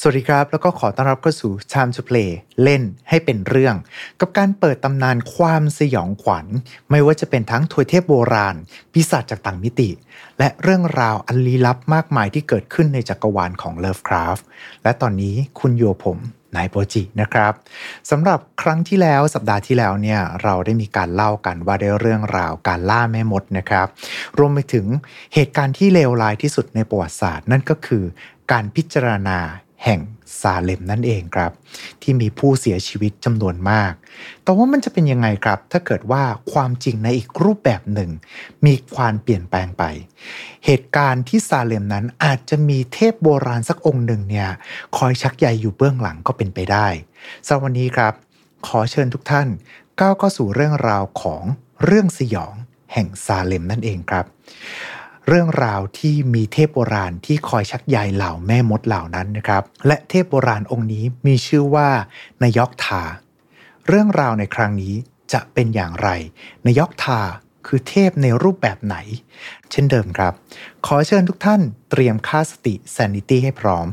[0.00, 2.30] สวัสดีครับ แล้วก็ขอต้อนรับเข้าสู่ Time to Play
[2.62, 3.74] เล่นให้เป็นเรื่อง
[4.20, 6.46] กับการเปิดตำนานความสยองขวัญ
[6.90, 8.56] ไม่ว่าจะเป็นทั้งถวยเทพโบราณ
[8.92, 9.90] ปีศาจจากต่างมิติ
[10.38, 14.42] และเรื่องราวอันลี้ลับมากมายที่เกิดขึ้นในจักรวาลของ Lovecraft
[14.82, 16.18] และตอนนี้คุณโยผม
[16.56, 17.52] นายโปจินะครับ
[18.10, 23.86] สำหรับครั้งที่แล้วสัปดาห์ที่แล้วเนี่ยเราได้มีการเล่ากันว่าได้เรื่องราวการล่าแม่มดนะครับ
[24.38, 24.86] รวมไปถึง
[25.34, 28.04] เหตุการณ์ที่เลวร้ายที่สุดในประวัติศาสตร์ นั่นก็คือ
[28.52, 29.38] การพิจารณา
[29.84, 30.00] แห่ง
[30.40, 31.52] ซาเลมนั่นเองครับ
[32.02, 33.92] ที่มีผู้เสียชีวิตจำนวนมาก
[34.42, 36.22] แต่ว่ามันจะเป็นยังไงครับ ถ้าเกิดว่า
[36.52, 38.10] ความจริงในอีกรูปแบบหนึ่ง
[38.66, 39.84] มีความเปลี่ยนแปลงไป
[40.64, 44.48] เหตุการณ์ที่ซาเลมนั้นอาจจะมีเทพโบราณสักองค์หนึ่งเนี่ย
[44.96, 46.86] คอยชักใยอยู่เบื้องหลังก็เป็นไปได้
[47.46, 48.14] สำหรับวันนี้ครับ
[48.66, 49.48] ขอเชิญทุกท่าน
[50.00, 51.42] ก้าวเข้าสู่เรื่องราวของ
[51.84, 52.54] เรื่องสยอง
[52.92, 54.24] แห่งซาเลมนั่นเองครับ
[55.30, 61.88] เรื่องราวที่มีเทพโบราณที่คอยชักใยเหล่าแม่มดเหล่านั้นนะครับ และเทพโบราณองค์นี้มีชื่อว่า
[62.42, 63.02] นายกทา
[63.86, 64.94] เรื่องราวในครั้งนี้
[65.32, 66.08] จะเป็นอย่างไร
[66.66, 67.20] นายกทา
[67.66, 68.96] คือเทพในรูปแบบไหน
[69.70, 70.32] เช่นเดิมครับ
[70.86, 73.86] ขอเชิญทุกท่านเตรียมค่าสติ sanity ให้พร้อม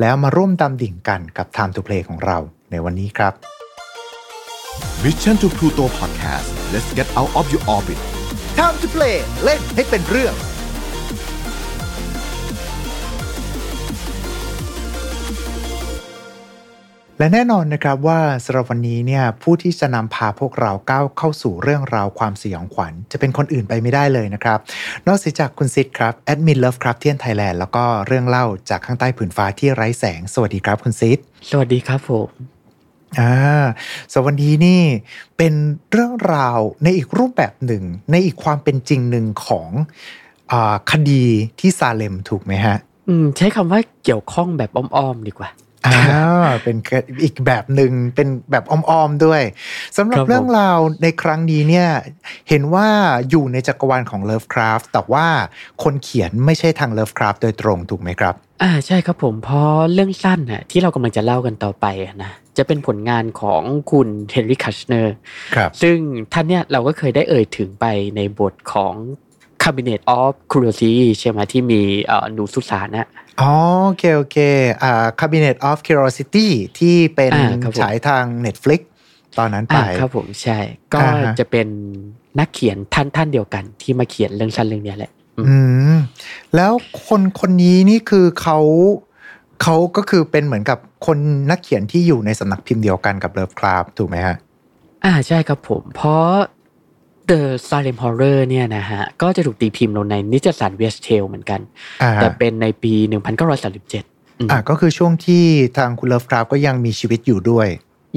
[0.00, 2.38] แล้วมาร่วมดำดิ่งกันกับ Time to Play ของเรา
[2.70, 3.32] ในวันนี้ครับ
[5.02, 7.98] Mission to Pluto Podcast let's get out of your orbit
[8.58, 10.34] Time to Play เล่นให้เป็นเรื่อง
[17.18, 24.58] และแน่นอนนะครับว่าสำหรับวันนี้เนี่ยผู้ที่จะนำพาพวกเราก้าวเข้าสู่เรื่องราวความสยองขวัญ จะเป็นคนอื่นไปไม่ได้เลยนะครับ
[25.08, 31.18] นอกจากคุณซิดครับแอดมินเลิฟครับเทียนไทยแลนด์แล้วก็เรื่องเล่าจากข้างใต้ผืนฟ้าที่ไร้แสง สวัสดีครับคุณซิด
[31.50, 32.28] สวัสดีครับผม
[33.20, 33.32] อ่า
[34.12, 34.82] สำหรับวันนี้นี่
[35.36, 35.54] เป็น
[35.92, 39.68] เรื่องราวในอีกรูปแบบหนึ่ง ในอีกความเป็นจริงหนึ่งของ
[40.52, 41.24] อาคดี
[41.60, 42.76] ที่ซาเลมถูกไหมฮะ
[43.08, 45.50] อืมใช้คำว่าเกี่ยวข้องแบบอ้อมๆดีกว่า
[45.86, 46.76] อ่าเป็น
[47.24, 49.42] อีกแบบหนึ่งเป็นแบบอ้อมๆด้วย
[49.96, 51.88] สำหรับครับผมเรื่องราวในครั้งนี้เนี่ย
[52.48, 52.88] เห็นว่า
[53.30, 55.26] อยู่ในจักรวาลของ Lovecraft แต่ว่า
[55.82, 65.14] คนเขียนไม่ใช่ทาง Lovecraft โดยตรงถูกไหมครับอ่าใช่ครับผมเพราะเรื่องสั้นน่ะที่เรากำลังจะเล่ากันต่อไปอะนะจะเป็นผลงานของคุณเฮนรี่คัตเนอร์
[65.56, 65.96] ครับซึ่ง
[66.32, 67.86] ท่านเนี่ยเราก็เคยได้เอ่ยถึงไป
[68.16, 68.94] ในบทของ
[69.66, 73.08] Cabinet of Curiosity ใช่ไหมที่มีเอ่อหนูสุสานนะ
[73.40, 73.52] อ๋อ
[73.86, 74.36] โอเคโอเค
[74.82, 78.80] อ่า Cabinet of Curiosity ที่เป็นอ่าครับผมฉายทาง Netflix
[79.38, 80.58] ตอนนั้นไปอ่าครับผมใช่
[80.92, 81.68] ก็อ่าฮะจะเป็น
[82.38, 85.10] นักเขียนท่านท่านเดียวกัน ที่มาเขียนเรื่องสั้นเรื่องเนี้ยแหละ
[85.48, 85.56] อื
[85.94, 85.96] ม
[86.56, 86.72] แล้ว
[87.06, 88.58] คนคนนี้นี่คือเขา
[89.62, 91.18] เขาก็คือเป็นเหมือนกับคน
[91.50, 94.36] นักเขียนที่อยู่ในสำนักพิมพ์เดียวกันกับเลิฟคราฟถูกไหมฮะ
[95.04, 96.30] อ่าใช่ครับผม เพราะ
[97.30, 101.60] The Salem Horror เนี่ยนะฮะก็จะถูกตีพิมพ์ลงในนิตยสาร West Tale เหมือนกัน
[102.02, 102.92] อ่าฮะแต่เป็นในปี
[103.60, 105.44] 1937อืมอ่าก็คือช่วงที่
[105.76, 107.68] ทางคุณเลิฟคราฟก็ยังมีชีวิตอยู่ด้วย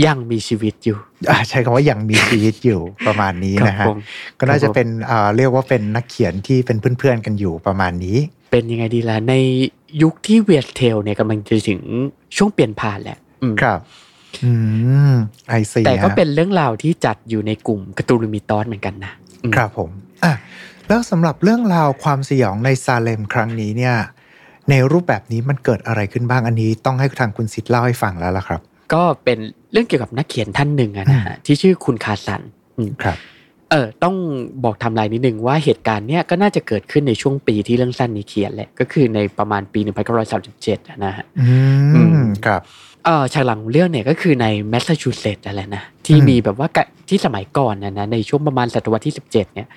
[0.05, 0.97] ยังมีชีวิตอยู่
[1.29, 3.97] อ่าใช้คำว่ายังมีชีวิตอยู่ประมาณนี้ครับนะฮะผม
[4.39, 8.17] ก็น่าครัจะบผมเป็นอ่าเรียกว่าเป็นนักเขียนที่เป็นเพื่อนๆกันอยู่ประมาณนี้
[8.51, 9.33] เป็นยังไงดีล่ะใน
[10.01, 11.81] ยุคที่ West Tale เนี่ยกำลังจะถึง
[12.37, 13.79] ช่วงเปลี่ยนผ่านแหละอืมครับ
[14.43, 14.51] อื
[15.11, 15.13] ม
[15.49, 19.11] ไอซีแต่ก็เป็นเรื่องราวที่จัดอยู่ในกลุ่มการ์ตูนมิตอสเหมือนกันนะ
[19.43, 19.89] อืมครับผม
[20.23, 20.33] อะ
[20.87, 23.95] แล้วสำหรับเรื่องราวความสยองในซาเลมครั้งนี้เนี่ย
[24.69, 28.61] ในรูปแบบนี้มันเกิดอะไรขึ้นบ้างอันนี้ต้องให้ทางคุณซิดเล่าให้ฟังแล้วล่ะครับ
[28.93, 29.39] ก็เป็น
[29.71, 32.41] เรื่องเกี่ยวกับนักเขียนท่านหนึ่งอะนะฮะที่ชื่อคุณคาสัน
[32.77, 33.17] อืมครับ
[33.71, 34.15] เออต้อง
[34.63, 39.79] บอกไทำลายนิดนึงว่าเหตุการณ์เนี้ยก็น่าจะเกิดขึ้นในช่วงปีที่เรื่องสั้นนี้เขียนแหละก็คือในประมาณปี
[40.29, 41.45] 1937อะนะฮะอื
[41.95, 42.61] อืมมครับ
[43.05, 49.67] เออฉากหลังของเรื่องเนี่ยก็คือในแมสซาชูเซตส์อะไรนะที่อืมมีแบบว่ากะที่สมัยก่อนนะนะในช่วงประมาณศตวรรษที่ 17 เนี่ย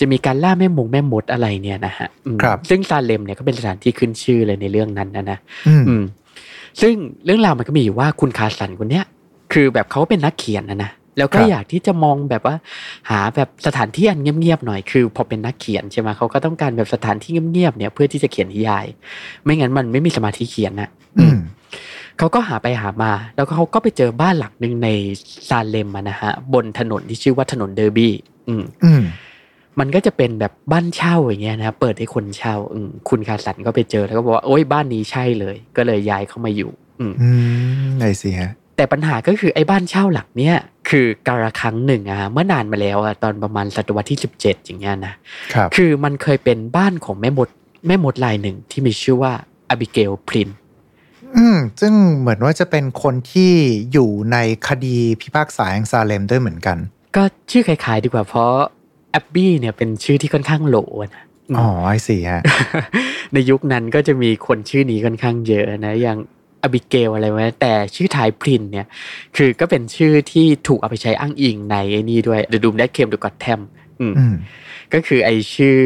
[0.00, 5.38] จะมีการล่าแม่มงแม่มดอะไรเนี่ยนะฮะอืมครับซึ่งซาเลมเนี่ยก็เป็นสถานที่ขึ้นชื่อเลยในเรื่องนั้นนะนะ
[5.68, 6.04] อืมอืม
[6.80, 6.94] ซึ่ง
[7.24, 9.04] เรื่องราวมันก็มีอยู่ว่าคุณคาสันคนเนี้ย
[9.52, 12.56] คือแบบเขาเป็นนักเขียนนะนะแล้วก็ครับอยากที่จะมองแบบว่า
[13.10, 18.86] หาแบบสถานที่อันเงียบๆหน่อยคือ พอเป็นนักเขียนใช่ไหมเขาก็ต้องการแบบสถานที่เงียบๆเนี่ยเพื่อที่จะเขียนนิยาย
[19.44, 20.88] ไม่งั้นมันไม่มีสมาธิเขียนนะ
[21.20, 21.38] อืม
[22.22, 24.88] เขาก็หาไปหามา แล้วก็เขาก็ไปเจอบ้านหลังหนึ่งใน
[25.48, 28.12] ซาเลมอะนะฮะบนถนนที่ชื่อว่าถนนเดอร์บี้
[28.48, 29.02] อืมอืม
[29.78, 36.70] มันก็จะเป็นแบบบ้านเช่าอย่างเงี้ยนะเปิดให้คนเช่าอืมคุณคาสันก็ไปเจอแล้วก็บอกว่าโอ้ยบ้านนี้ใช่เลย ก็เลยย้ายเข้ามาอยู่
[37.00, 37.30] อืมอื
[37.90, 40.56] มไอซีฮะแต่ปัญหาก็คือไอ้บ้านเช่าหลังเนี้ย
[40.88, 45.14] คือการละครั้งหนึ่งอะฮะเมื่อนานมาแล้วอะตอนประมาณศตวรรษที่สิบเจ็ดอย่างเงี้ยนะ
[45.54, 47.48] ครับคือมันเคยเป็นบ้านของแม่มด
[47.86, 49.32] แม่มดลายหนึ่งที่มีชื่อว่า
[49.70, 50.48] อบิเกลพริน
[51.36, 53.52] อืมซึ่งเหมือนว่าจะเป็นคนที่
[53.92, 54.36] อยู่ใน
[54.68, 56.78] คดีพิพากษาแห่งซาเลมด้วยเหมือนกัน
[57.16, 58.52] ก็ชื่อคล้ายๆดีกว่าเพราะ
[59.12, 60.76] แอบบี้เนี่ยเป็นชื่อที่ค่อนข้างโหล
[61.16, 62.42] นะมอ๋อไอซีฮะ
[63.32, 66.18] ในยุคนั้นก็จะมีคนชื่อนี้ค่อนข้างเยอะนะอย่าง
[66.62, 68.86] อบิเกลอะไรไว้แต่ชื่ออบิเกลพรินเนี่ย
[69.36, 73.60] คือก็เป็นชื่อที่ถูกเอาไปใช้อ้างอิงในไอ้นี่ด้วย The Doom That Came to Gotham
[74.00, 74.34] อืม
[74.94, 75.76] ก็คือไอชื่อ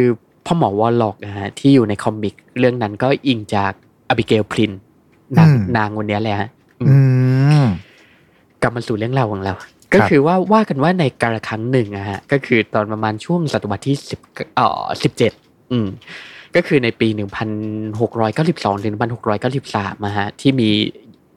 [0.46, 3.72] พ่อหมอ warlock นะฮะที่อยู่ใน comic เรื่องนั้นก็อิงจาก
[4.08, 4.72] อบิเกลพริน
[5.38, 6.50] นางนางคนนี้แหละฮะ
[8.62, 9.54] กลับมาสู่เรื่องราวของเรา
[9.94, 14.20] ก็คือว่าว่ากันว่าในกาลครั้งหนึ่งอะฮะก็คือตอนประมาณช่วงศตวรรษที่สิบ
[14.56, 15.32] เอ่อสิบเจ็ด
[15.72, 15.86] อืม
[16.56, 17.48] ก็คือในปีหนึ่งพัน
[18.00, 20.68] หกร้อยเก้าสิบสองถึงพันหกร้อยเก้าสิบสามฮะที่มี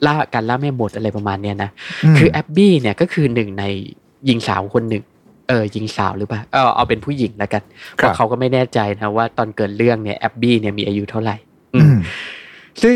[0.06, 1.70] ล่าการล่าแม่หมดอะไรประมาณเนี้ยนะ
[2.18, 3.64] คือแอบบี้เนี่ยก็คือหนึ่งใน
[4.26, 5.04] หญิงสาวคนหนึ่ง
[5.48, 7.64] เออหญิงสาวหรือเปล่าเออเอาเป็นผู้หญิงแล้วกัน
[7.96, 11.36] เพราะเขาก็ไม่แน่ใจนะว่าตอนเกิดเรื่องเนี่ยแอบบี้เนี่ยมีอายุเท่าไหร่
[11.76, 11.96] อืม
[12.84, 12.96] ซึ่ง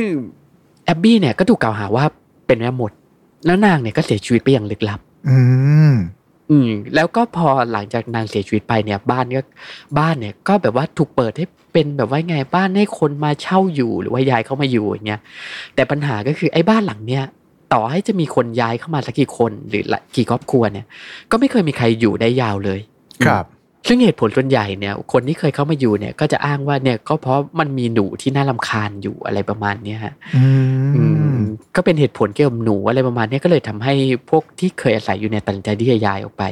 [0.86, 2.06] แอบบี้เนี่ยก็ถูกกล่าวหาว่า
[2.48, 2.92] เป็นแม่หมด
[3.46, 5.00] แล้วนางเนี่ยก็เสียชีวิตไปอย่างลึกลับ
[5.30, 5.38] อื
[5.92, 5.94] ม
[6.52, 9.42] อืม แล้วก็พอหลังจากนางเสียชีวิตไปเนี่ย บ้านก็
[10.00, 15.22] บ้านเนี่ย ก็แบบว่าถูกเปิดให้เป็นแบบว่าไงบ้านให้คนมาเช่าอยู่หรือว่าย้ายเข้ามาอยู่อย่างเงี้ย
[15.76, 17.24] แต่ปัญหาก็คือไอ้บ้านหลังเนี้ย
[17.74, 19.84] ต่อให้จะมีคนย้ายเข้ามาสักกี่คนหรือ
[20.16, 20.86] กี่ครอบครัวเนี่ย
[21.32, 22.80] ก็ไม่เคยมีใครอยู่ได้ยาวเลย
[23.26, 23.46] ครับ
[23.88, 30.14] ซึ่งเหตุผลส่วนใหญ่เนี่ย คนที่เคยเข้ามาอยู่เนี่ย ก็จะอ้างว่าเนี่ยก็เพราะมันมีหนูที่น่าลาคาญอยู่อะไรประมาณเนี้ยฮะ
[31.76, 33.94] ก็เป็นเหตุผลเกี่ยวกับหนูอะไรประมาณนี้ก็เลยทำให้
[34.30, 36.44] พวกที่เคยอาศัยอยู่ในตัดใจที่จะย้ายออกไป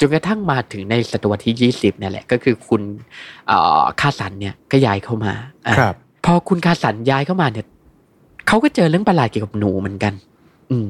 [0.00, 2.82] จนกระทั่งมาถึงในศตวรรษที่ยี่สิบเนี่ยแหละก็คือคุณ
[4.00, 5.32] คาสันเนี่ยก็ย้ายเข้ามา
[5.78, 5.94] ครับ
[6.24, 7.66] พอคุณคาสันย้ายเข้ามาเนี่ย
[8.48, 10.12] เขาก็เจอเรื่องประหลาดเกี่ยวกับหนูเหมือนกัน
[10.70, 10.86] อืม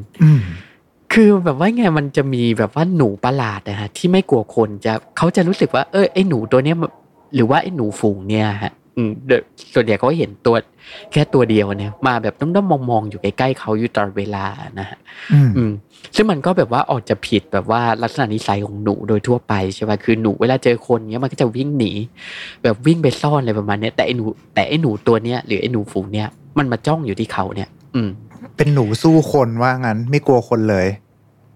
[1.15, 6.77] คือแบบว่าไงมันจะมีแบบว่าหนูประหลาดนะฮะที่ไม่กลัวคนจะเขาจะรู้สึกว่าเออไอหนูตัวเนี้ย
[7.35, 9.11] หรือว่าไอหนูฝูงเนี่ยฮะอืม
[9.75, 10.57] ส่วนใหญ่เขาเห็นตัว
[11.13, 14.45] แค่ตัวเดียวเนี่ย มาแบบน้ำๆมองๆอยู่ใกล้ๆเขาอยู่ตลอดเวลา
[14.79, 14.99] นะฮะ
[15.57, 15.73] อืม
[16.15, 21.93] ซึ่งมันก็แบบว่าออกจะผิดแบบว่าลักษณะนิสัยของหนูโดยทั่วไปใช่ไหมคือหนูเวลาเจอคนเนี้ยมันก็จะวิ่งหนี
[22.63, 24.25] แบบวิ่งไปซ่อนอะไรประมาณเนี้ยแต่ไอหนู
[24.55, 26.29] แต่ไอหนูตัวเนี้ยหรือไอหนูฝูงเนี้ย
[26.59, 28.11] มันมาจ้องอยู่ที่เขาเนี่ย อืม
[28.57, 30.87] เป็นหนูสู้คนว่างั้นไม่กลัวคนเลย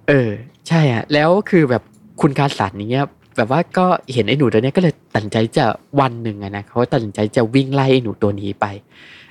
[0.09, 0.31] เออ
[0.69, 1.83] ใช่อะแล้วคือแบบ
[2.21, 3.07] คุณคาสันเนี้ย
[3.37, 5.65] แบบว่าก็เห็นไอ้หนูตัวนี้ก็เลยตัดใจจะ
[6.01, 8.67] วันหนึ่งอะนะเขาตัดสินใจจะวิ่งไล่ไอ้หนูตัวนี้ไป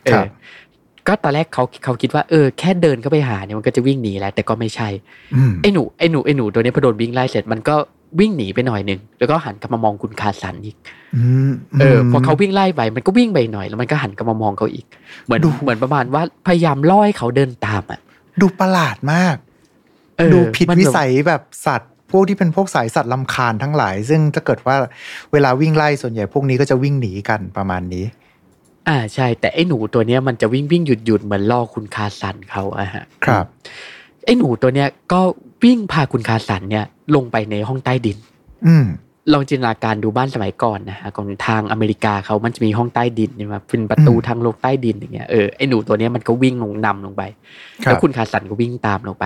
[0.06, 0.26] เออ
[1.08, 4.90] ก็ตอนแรกเขาเขาคิดว่าเออแค่เดินเข้าไปหาเนี่ยมันก็จะวิ่งหนีแหละแต่ก็ไม่ใช่
[5.62, 7.76] ไอ้หนูไอ้หนูไอ้หนูตัวนี้พอโดนวิ่งไล่เสร็จมันก็
[8.20, 10.76] วิ่งหนีไปหน่อยหนึ่งแล้วก็หันกลับมามองคุณคาสันอีก
[11.80, 14.86] เออพอเขาวิ่งไล่ไปมันก็วิ่งไปหน่อยแล้วมันก็หันกลับมามองเขาอีก
[15.26, 18.00] เหมือนเหมือนประมาณว่าพยายามล่อให้เขาเดินตามอะ
[18.42, 19.36] ดูประหลาดมาก
[20.34, 24.76] ดูผิดวิสัยแบบสัตว์ พวกที่เป็นพวกสายสัตว์ลำคาญทั้งหลาย ซึ่งถ้าเกิดว่า
[25.32, 28.06] เวลาวิ่งไล่ส่วนใหญ่พวกนี้ก็จะวิ่งหนีกันประมาณนี้
[28.88, 33.46] อ่าใช่ แต่ไอ้หนูตัวเนี้ยมันจะวิ่งวิ่งหยุดหยุดเหมือนล่อคุณคาสันเขาอะฮะ ครับ
[34.26, 35.22] ไอ้หนูตัวเนี้ยก็
[35.64, 36.86] วิ่งพาคุณคาสันเนี่ย
[37.16, 38.18] ลงไปในห้องใต้ดิน
[38.68, 38.86] อืม
[39.34, 47.24] ลองจินตนาการดูบ้านสมัยก่อนนะฮะของทางอเมริกาเขามันจะมีห้องใต้ดินใช่ไหมเป็นประตูทางลงใต้ดินอย่างเงี้ยเออไอหนูตัวนี้มันก็วิ่งลงนำลงไป
[47.84, 49.26] แล้วคุณคาสันก็วิ่งตามลงไป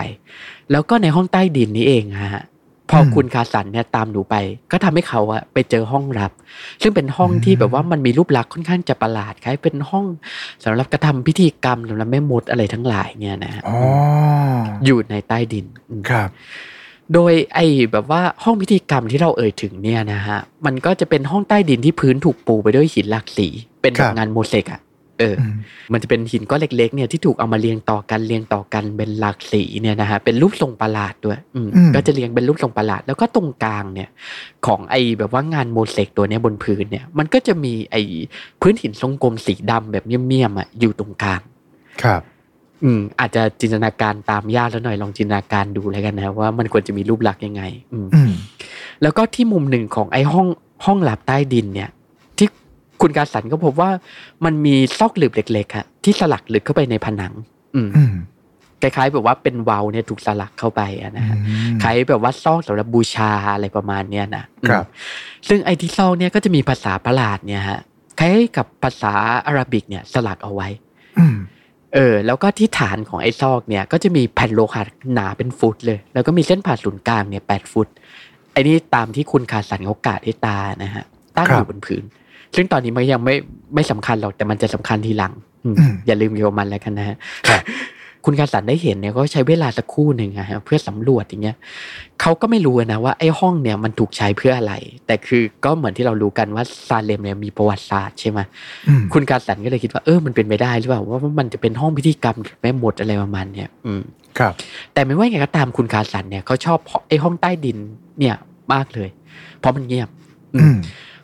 [0.72, 2.44] แล้วก็ในห้องใต้ดินนี้เองฮะ
[2.90, 4.36] พอคุณคาสันเนี่ยตามหนูไป
[4.72, 6.32] ก็ทำให้เขาอะไปเจอห้องรับ
[6.82, 10.06] ซึ่งเป็นห้องที่แบบว่ามันมีรูปลักษณ์ค่อนข้างจะประหลาดคล้ายเป็นห้อง
[10.64, 13.62] สำหรับกระทำพิธีกรรมสำหรับแม่มดอะไรทั้งหลายเนี่ยนะ
[14.86, 15.66] อยู่ในใต้ดิน
[16.10, 16.30] ครับ
[17.14, 23.48] โดยไอ้แบบว่าห้องพิธีกรรมที่เราเอ่ยถึงเนี่ยนะฮะ มันก็จะเป็นห้องใต้ดินที่พื้นถูกปูไปด้วยหินหลากสี
[23.82, 24.82] เป็นแบบงานโมเสกอะ
[25.20, 25.36] เออ
[25.94, 31.62] มันจะเป็นหินก้อนเล็กๆ เนี่ยที่ถูกเอามาเรียงต่อกันเรียงต่อกันเป็นหลากสีเนี่ยนะฮะเป็นรูปทรงประหลาดด้วย อื
[31.96, 34.10] ก็จะเรียงเป็นรูปทรงประหลาด แล้วก็ตรงกลางเนี่ย
[34.66, 38.02] ของไอ้แบบว่างานโมเสกตัวเนี้ยบนพื้นเนี่ย มันก็จะมีไอ้
[38.62, 41.42] พื้นหินทรงกลมสีดำแบบเมี่ยมๆอะอยู่ตรงกลาง
[42.04, 42.22] ครับ
[42.84, 48.08] อืมอาจจะจินตนาการตามยากแล้วหน่อยลองจินตนาการดูแล้วกันนะว่ามันควรจะมีรูปลักษณ์ยังไง อืม
[49.02, 50.48] แล้วก็ที่มุมหนึ่งของไอ้ห้อง
[50.86, 51.90] ห้องหลับใต้ดินเนี่ย
[52.38, 52.48] ที่
[53.02, 53.90] คุณการสันก็พบว่า
[54.46, 57.34] มันมีซอกหลืบเล็กๆฮะที่สลักลึกเข้าไปในผนัง
[57.76, 57.90] อืม
[58.82, 61.38] คล้ายๆแบบว่าเป็นวาลเนี่ยถูกสลักเข้าไปอะนะฮะ
[61.84, 64.86] คล้ายแบบว่าซอกสำหรับบูชาอะไรประมาณเนี้ยนะครับ
[65.48, 67.80] ซึ่งไอ้ที่ซอกเนี่ยก็จะมีภาษาประหลาดเนี่ยฮะ
[68.20, 69.14] คล้ายกับภาษา
[69.46, 70.68] อาหรับิกเนี่ยสลักเอาไว้
[71.94, 74.84] เออแล้วก็ที่ฐานของไอ้ซอกเนี่ยก็จะมีแผ่นโลหะ
[75.14, 77.88] หนาเป็นฟุตเลย แล้วก็มีเส้นผ่าศูนย์กลางเนี่ยแปดฟุต
[78.54, 81.04] ไอ้นี่ตามที่คุณคาสันเขากาดให้ตานะฮะ
[81.38, 82.04] ตั้งอยู่บนพื้น
[82.56, 83.36] ซึ่งตอนนี้มันยังไม่
[83.76, 85.34] ไม่สำคัญหรอกแต่มันจะสำคัญทีหลัง
[86.08, 87.18] อย่าลืมโยมันแล้วกันนะฮะ
[88.26, 91.56] คุณการสันได้เห็นเนี่ยก็ใช้เวลาสักครู่หนึ่งอะเพื่อสำรวจอย่างเงี้ย
[92.22, 94.74] เขาก็ไม่รู้นะว่าไอ้ห้องเนี่ยมันถูกใช้เพื่ออะไร
[95.08, 98.40] แต่คือก็เหมือนที่เรารู้กันว่าซาเลมเนี่ยมีประวัติศาสตร์ใช่ไหม
[99.14, 104.02] คุณการสันก็เลยคิดว่าเออมันเป็นไปได้หรือเปล่าว่ามันจะเป็นห้องพิธีกรรมแม่หมดอะไรประมาณเนี่ยอืม
[104.40, 104.54] ครับ
[104.94, 107.78] แต่ไม่ว่าไงก็ตามคุณการสันเนี่ยเขาชอบไอ้ห้องใต้ดิน
[108.20, 108.36] เนี่ย
[108.74, 109.10] มากเลย
[109.60, 110.10] เพราะมันเงียบ
[110.56, 110.78] อืม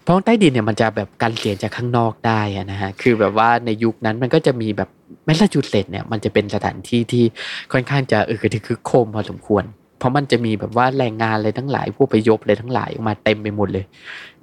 [0.04, 4.90] เพราะใต้ดินเนี่ยมันจะแบบกันเสียงจากข้างนอกได้นะฮะ คือแบบว่าในยุคนั้นมันก็จะมีแบบ
[5.26, 7.24] แมสซาชูเซตส์เนี่ยมันจะเป็นสถานที่ที่
[7.72, 9.64] ค่อนข้างจะเออคือคือโคมพอสมควร
[10.00, 13.86] เพราะมันจะมีแบบว่าแรงงานอะไรทั้งหลาย พวกไปยบอะไรทั้งหลายออกมาเต็มไปหมดเลย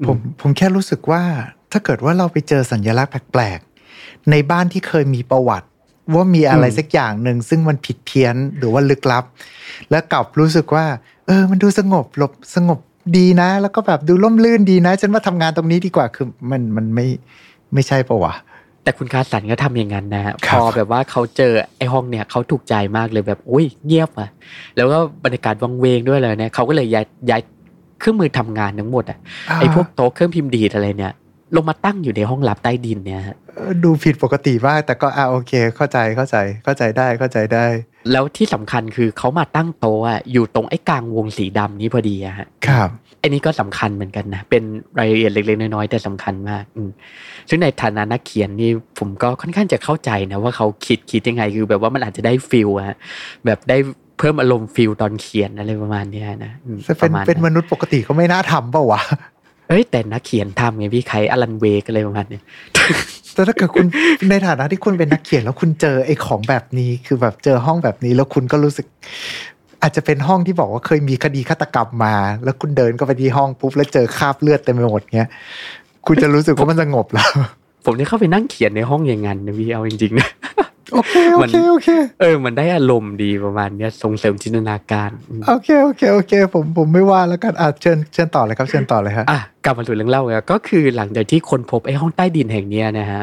[0.07, 1.23] ผมผมแค่รู้สึกว่า
[1.73, 5.69] ถ้าเกิดว่าเราไปเจอสัญลักษณ์แปลกๆ ในบ้านที่เคยมีประวัติ
[6.15, 9.25] ว่ามีอะไรสักอย่างหนึ่งซึ่งมันผิดเพี้ยนหรือว่าลึกลับ
[9.91, 10.85] แล้วกลับรู้สึกว่า
[11.27, 12.79] เออ มันดูสงบหลบสงบ
[13.17, 17.07] ดีนะ แล้วก็แบบดูร่มรื่นดีนะ ฉันมาทำงานตรงนี้ดีกว่าคือมันมันไม่
[17.75, 18.35] ไม่ใช่ปะวะ
[18.85, 24.29] แต่คุณคาสันก็ทำอย่างนั้นนะฮะพอแบบว่าเขาเจอไอ้ห้องเนี่ยเขาถูกใจมากเลยแบบโอ้ยเงียบอะ
[24.77, 27.41] แล้วก็บรรยากาศวังเวงด้วยเลยเนี่ยเขาก็เลยย้ายย้าย
[27.99, 29.19] เครื่องมือทำงานทั้งหมดอะ
[29.61, 31.13] ไอ้พวกโต๊ะเครื่องพิมพ์ดีดอะไรเนี่ย
[31.57, 33.21] ลงมาตั้งอยู่ในห้องลับใต้ดินเนี่ย
[33.85, 37.67] ดูผิดปกติมากแต่ก็อ่าโอเค เข้าใจเข้าใจเข้าใจได้เข้าใจได้
[38.13, 42.89] แล้วที่สำคัญคือเขามาตั้งโต๊ะอยู่ตรงไอ้กลางวงสีดำนี้พอดีอะฮะครับ
[43.25, 44.63] อันนี้ก็สำคัญเหมือนกันนะ เป็น
[44.99, 46.83] รายละเอียดเล็กๆน้อยๆแต่สำคัญมากอื
[47.49, 52.97] ซึ่งในฐานะนักเขียนนี่ผมก็ค่อนข้างจะเข้าใจนะว่าเขาคิดคิดยังไงคือแบบว่ามันอาจจะได้ feel อะ
[53.47, 53.77] แบบได้
[54.19, 56.53] เพิ่มอารมณ์ feel ตอนเขียนอะไรประมาณนี้นะ
[56.99, 59.03] เป็นเป็นมนุษย์ปกติเขาไม่น่าทำเปล่าวะ
[59.69, 62.41] เอ้ยแต่นักเขียนทำไงพี่ใครอลันเวกอะไรประมาณนี้
[63.35, 63.87] แต่ถ้าเกิดคุณ
[64.31, 68.87] ในฐานะที่คุณเป็นนักเขียนแล้วคุณเจอไอ้ของแบบนี้คือแบบเจอห้องแบบนี้แล้วคุณก็รู้สึก
[69.85, 72.15] อาจจะเป็นห้องที่บอกว่าเคยมีคดีฆาตกรรมมา
[72.45, 75.31] แล้วคุณเดินก็ไปที่ห้องปุ๊บแล้วเจอคราบเลือดเต็มไปหมดเงี้ย
[76.07, 77.29] คุณจะรู้สึกว่ามันสงบแล้ว
[77.85, 80.29] ผมได้เข้าไปนั่งเขียนในห้องอย่างนั้นนะพี่เอาจริงๆนะ
[80.93, 81.89] โอเคโอเคโอเค
[82.21, 85.11] เออ มันได้อารมณ์ดีประมาณเนี้ยส่งเสริมจินตนาการ
[85.49, 93.23] โอเคโอเคโอเค ผมผมไม่ว่าแล้วกันอะเชิญเชิญต่อเลยครับเชิญต่อเลยครับอะกลับมาสู่เรื่องเล่าก็คือหลังจากที่คนพบไอ้ห้องใต้ดินแห่งนี้นะฮะ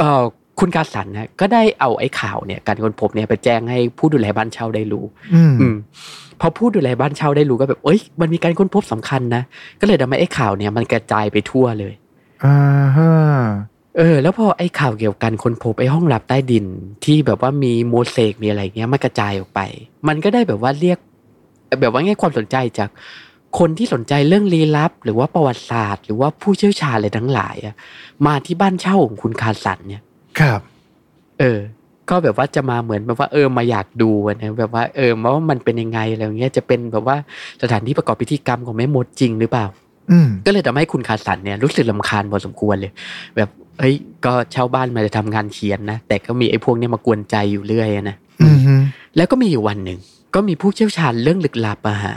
[0.00, 0.08] ก็
[0.58, 5.42] คุณการสันนะก็ได้เอาไอ้ข่าวเนี่ยการคนพบเนี่ยไปแจ้งให้ผู้ดูแลบ้านเช่าได้รู้ อื
[5.74, 5.76] ม
[6.40, 9.42] พอผู้ดูแลบ้านเช่าได้รู้ก็แบบเอ้ยมันมีการค้นพบสำคัญนะ
[9.80, 11.94] ก็เลยทำให้ไอ้ข่าวเนี่ยมันกระจายไปทั่วเลย
[12.44, 12.56] อ่า
[12.96, 13.10] ฮะ
[13.98, 16.66] เออ แล้วพอไอ้ข่าวเกี่ยวกันคนพบไอ้ห้องลับใต้ดิน
[17.04, 19.60] ที่แบบว่ามีโมเสกมีอะไรเงี้ยมันกระจายออกไป
[20.08, 20.98] มันก็ได้แบบว่าเรียก
[21.80, 22.90] แบบว่าง่ายความสนใจจาก
[23.58, 27.74] คนที่สนใจเรื่องลี้ลับ หรือว่าประวัติศาสตร์ หรือว่าผู้เชี่ยวชาญอะไรทั้งหลายอะ
[28.26, 30.02] มาที่บ้านเช่าของคุณคาสันเนี่ย
[30.40, 30.60] ครับ
[31.40, 31.60] เออ
[32.10, 34.10] ก็แบบว่าจะมาเหมือนแบบว่าเออมาอยากดู
[34.40, 37.16] นะแบบว่าเออว่ามันเป็นยังไงอะไรเงี้ยจะเป็นแบบว่า
[37.62, 39.66] สถานที่ประกอบพิธีกรรมของแม่มดจริงหรือเปล่า
[40.46, 42.92] ก็เลยทำให้คุณคาสันเนี่ยรู้สึกรำคาญพอสมควรเลย
[43.36, 43.48] แบบ
[43.78, 48.16] เฮ้ยก็เช่าบ้านมาจะทำงานเขียนนะแต่ก็มีไอ้พวกนี้มากวนใจอยู่เรื่อยนะ
[49.16, 49.98] แล้วก็มีอยู่วันหนึ่ง
[50.34, 52.16] ก็มีผู้เชี่ยวชาญเรื่องลึกลับอะฮะ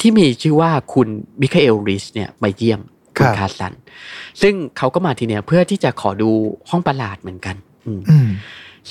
[0.00, 1.08] ที่มีชื่อว่าคุณ
[1.40, 2.80] มิคาเอลริสเนี่ยมาเยี่ยม
[3.16, 3.72] คุณคาสัน
[4.42, 6.30] ซึ่งเขาก็มาทีเนี่ยเพื่อที่จะขอดู
[6.70, 7.56] ห้องประหลาดเหมือนกัน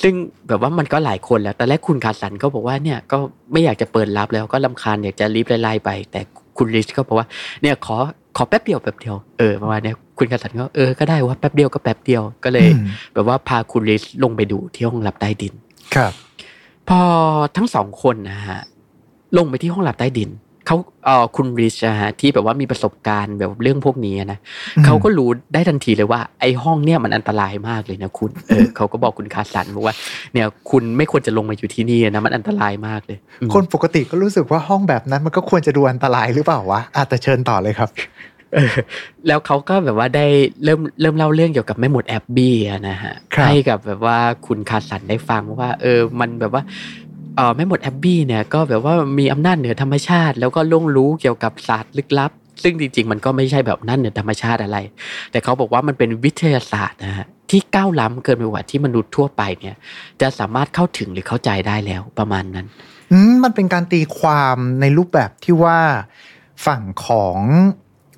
[0.01, 0.13] ซึ่ง
[0.47, 3.17] แบบว่ามันก็หลายคนแล้วแต่แรกคุณคาสันก็บอกว่าเนี่ยก็
[3.51, 6.21] ไม่อยากจะเปิดรับแล้วก็รำคาญอยากจะรีบไล่ไป แต่
[6.57, 7.27] คุณริชก็บอกว่า
[7.61, 7.95] เนี่ยขอ
[8.37, 12.67] ขอแป๊บเดียวแป๊บเดียวเออประมาณนี้คุณกษัตริย์ก็เออก็ได้ว่าแป๊บเดียวก็แป๊บเดียวก็เลย
[13.13, 15.53] แบบว่าพาคุณริชลงไปดูที่ห้องหลับใต้ดิน
[15.95, 16.13] ครับ
[16.89, 16.99] พอ
[17.55, 18.61] ทั้งสองคนนะฮะ
[19.37, 20.29] ลงไปที่ห้องหลับใต้ดิน
[20.65, 24.39] เขาเออคุณริชนะฮะที่แบบว่ามีประสบการณ์แบบเรื่องพวกนี้นะ
[24.85, 29.95] เขาก็รู้ได้ทันทีเลยว่า ไอ้ห้องเนี่ยมันอันตรายมากเลยนะคุณเออเขาก็บอกคุณคาสันบอกว่า
[30.33, 33.17] เนี่ยคุณไม่ควรจะลงมาอยู่ที่นี่นะมันอันตรายมากเลย
[33.53, 37.89] คนปกติก็รู้สึกว่าห้องแบบนั้นมันก็ควรจะดูอันตรายหรือเปล่าวะอาจจะเชิญต่อเลยครับ
[39.27, 40.25] แล้วเขาก็แบบว่าได้
[40.63, 42.55] เริ่มเริ่มเล่าเรื่องเกี่ยวกับแม่หมดแอบบี้
[42.89, 44.17] นะฮะให้กับแบบว่า
[44.47, 47.02] คุณคาสันได้ฟังว่า เออมันแบบว่าเออ
[47.55, 52.31] แม่หมดแอบบี้เนี่ยก็แบบว่ามีอำนาจเหนือธรรมชาติ แล้วก็ล่วงรู้เกี่ยวกับศาสตร์ลึกลับ
[52.63, 54.77] ซึ่งจริงๆ มันก็ไม่ใช่แบบนั้นเหนือธรรมชาติอะไร
[55.31, 59.75] แต่เขาบอกว่ามันเป็นวิทยาศาสตร์นะฮะที่ก้าวล้ำเกินไปกว่าที่มนุษย์ทั่วไปเนี่ย
[60.21, 62.67] จะสามารถเข้าถึงหรือเข้าใจได้แล้วประมาณนั้น
[63.31, 65.79] มมันเป็นการตีความในรูปแบบที่ว่า
[66.65, 67.39] ฝั่งของ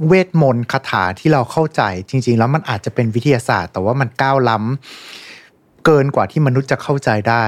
[0.08, 7.46] เวทมนต์คาถาที่เราเข้าใจ จริง ๆ แล้วมันอาจจะเป็นวิทยาศาสตร์ แต่ว่ามันก้าวล้ำเกินกว่าที่มนุษย์จะเข้าใจได้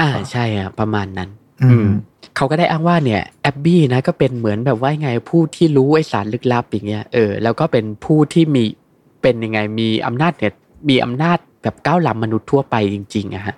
[0.00, 1.28] อ่าใช่อะประมาณนั้น
[1.62, 1.88] อืม
[2.36, 8.64] เขาก็ได้อ้างว่าเนี่ยแอบบี้นะก็เป็นเหมือนแบบว่าไงผู้ที่รู้ไอสารลึกลับอย่างเงี้ยเออแล้วก็เป็นผู้ที่มี
[9.22, 10.52] เป็นยังไงมีอำนาจเนี่ย
[10.88, 13.54] มีอำนาจแบบก้าวล้ำมนุษย์ทั่วไปจริงๆอะฮะ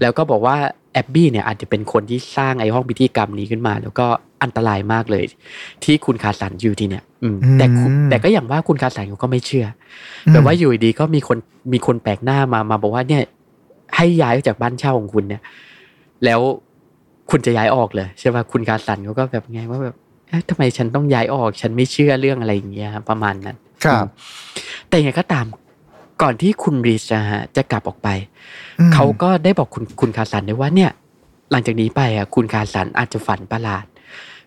[0.00, 0.56] แล้วก็บอกว่า
[0.92, 4.06] แอบบี้เนี่ยอาจจะเป็นคนที่สร้างไอห้องพิธีกรรมนี้ขึ้นมา แล้วก็
[4.42, 5.24] อันตรายมากเลย
[5.84, 7.04] ที่คุณคาสันอยู่ที่เนี่ย
[7.58, 7.66] แต่
[8.10, 9.66] แต่ก็อย่างว่าคุณคาสันเขาก็ไม่เชื่อ
[10.32, 11.38] แบบว่าอยู่ดีก็มีคน
[11.72, 13.22] มีคนแปลกหน้ามามาบอกว่าเนี่ย
[13.96, 15.42] ให้ย้ายจากบ้านเช่าของคุณเนี่ย
[16.24, 16.40] แล้ว
[17.30, 19.96] คุณจะย้ายออกเลยใช่ไหมคุณคาสันเขาก็แบบไงว่าแบบ
[20.50, 24.06] ทำไมฉันต้องย้ายออก ฉันไม่เชื่อเรื่องอะไรอย่างเงี้ยประมาณนั้น ครับ
[24.88, 25.46] แต่ยังไงก็ตาม
[26.22, 28.08] ก่อนที่คุณรีชฮะจะกลับออกไป
[28.94, 30.90] เขาก็ได้บอกคุณคุณคาสันด้วยว่าเนี่ย
[31.50, 33.84] หลังจากนี้ไปอะคุณคาสันอาจจะฝันประหลาด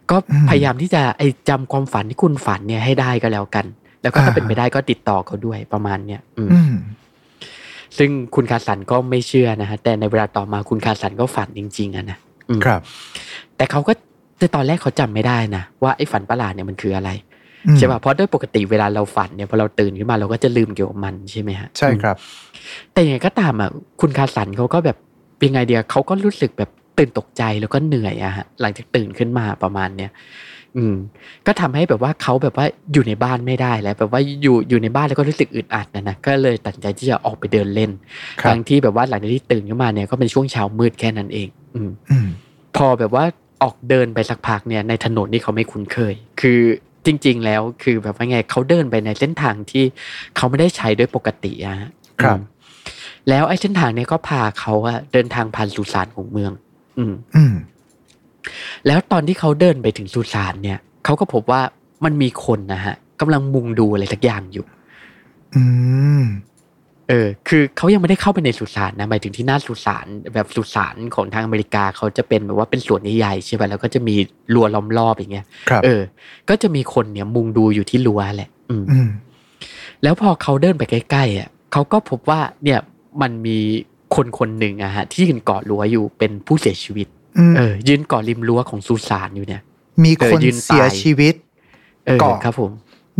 [0.09, 0.17] ก็
[0.49, 3.65] พยายามที่จะไอจำความฝันที่คุณฝันเนี่ยให้ได้ก็แล้วกัน
[4.01, 6.49] แล้วก็ถ้าเป็นไปได้ก็ติดต่อเขาด้วยประมาณเนี้ยอืม
[7.97, 12.17] ซึ่งคุณคาสันก็ไม่เชื่อนะฮะแต่ในเวลาต่อมาคุณคาสันก็ฝันจริงๆอะนะ
[12.65, 12.81] ครับ
[13.57, 13.93] แต่เขาก็
[14.37, 17.09] แต่ตอนแรกเขาจำไม่ได้นะว่าไอ้ฝันประหลาดเนี่ยมันคืออะไร
[17.77, 22.15] ใช่ป่ะเพราะด้วยปกติเวลาเราฝันเนี่ยพอเราตื่นขึ้นมาเราก็จะลืมเกี่ยวกับมันใช่ไหมฮะใช่ครับ
[22.93, 23.69] แต่ยังไงก็ตามอะ
[24.01, 24.97] คุณคาสันเขาก็แบบ
[25.37, 30.11] เป็นไงเดียเขาก็รู้สึกแบบตื่นตกใจแล้วก็เหนื่อยอะฮะหลังจากตื่นขึ้นมาประมาณเนี้ย
[30.77, 30.95] อืม
[31.47, 37.91] ก็ทำให้แบบว่าเขาแบบว่าอยู่ในบ้านไม่ได้แล้ว แบบว่าอยู่อยู่ในบ้านแล้วก็รู้สึกอึดอัดนะนะก็เลยตัดใจที่จะออกไปเดินเล่น
[38.49, 42.27] ทั้งที่แบบว่าหลังจากที่ตื่นขึ้นมาเนี่ยก็เป็นช่วงเช้ามืดแค่นั้นเอง อืม
[42.77, 43.25] พอแบบว่า
[43.63, 46.59] ออกเดินไปสักพักเนี่ยในถนนนี่เขาไม่คุ้นเคย คือ
[47.05, 49.83] จริง ๆ แล้วคือแบบว่าไงเขาเดินไปในเส้นทางที่
[50.35, 51.77] เขาไม่ได้ใช้ด้วยปกติอะ
[52.21, 52.39] ครับ
[53.29, 56.51] แล้วไอ้เส้นทางนี้ก็พาเขาอะเดินทางผ่านสุสานของเมือง
[56.97, 57.53] อืมอืม
[58.87, 61.61] แล้วตอนที่เขาเดินไปถึงสุสานเนี่ยเขาก็พบว่า
[62.05, 64.65] มันมีคนนะฮะกำลังมุงดูอะไรสักอย่างอยู่
[65.55, 65.63] อื
[66.21, 66.23] ม
[67.09, 74.15] เออคือเขายังไม่ได้เข้าไปในสุสานนะหมายถึงที่หน้าสุสานแบบสุสานของทางอเมริกาเขาจะเป็นแบบว่าเป็นสวนใหญ่ใช่ไหมแล้วก็จะมี
[74.53, 75.45] รั้วล้อมรอบอย่างเงี้ย
[75.83, 76.01] เออ
[76.49, 78.83] ก็จะมีคนเนี่ยมุงดูอยู่ที่รั้วแหละ อืม
[80.03, 82.79] แล้วพอเขาเดินไปใกล้ๆอะเขาก็พบว่าเนี่ย
[83.21, 83.57] มันมี
[84.15, 87.07] คนคนหนึ่งอะฮะที่ยืนเกาะรั้วอยู่เป็นผู้เสียชีวิต
[87.57, 89.61] เออ ยืนเกาะริมรั้วของสุสานอยู่เนี่ย
[90.03, 91.33] มีคนเสียชีวิต
[92.19, 92.71] เกาะครับผม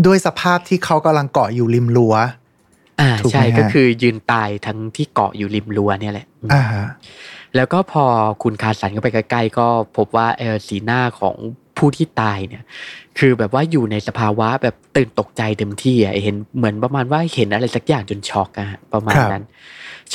[0.06, 2.16] ด้วยสภาพที่เขากำลังเกาะอยู่ริมรั้ว
[3.02, 6.64] อ่าใช่ก็คือยืนตายทั้งที่เกาะอยู่ริมรั้วเนี่ยแหละอ่า
[7.56, 8.06] แล้วก็พอ
[8.44, 11.36] คุณคาสันก็ไปใกล้ๆก็พบว่าเออสีหน้าของ
[11.78, 12.64] ผู้ที่ตายเนี่ย
[13.20, 19.44] คือแบบว่าอยู่ในสภาวะแบบตื่นตกใจเต็มที่อะเห็นเหมือนประมาณว่าเห็นอะไรสักอย่างจนช็อกอะประมาณนั้น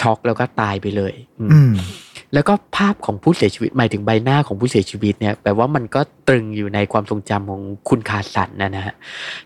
[0.00, 1.14] ช็อกแล้วก็ตายไปเลย
[1.52, 1.72] อืม
[2.34, 8.94] แล้วก็ภาพของผู้เสียชีวิตหมายถึงใบหน้าของผู้เสียชีวิตเนี่ยแปลว่ามันก็ตรึงอยู่ในความทรงจำของคุณคาสันนะนะฮะ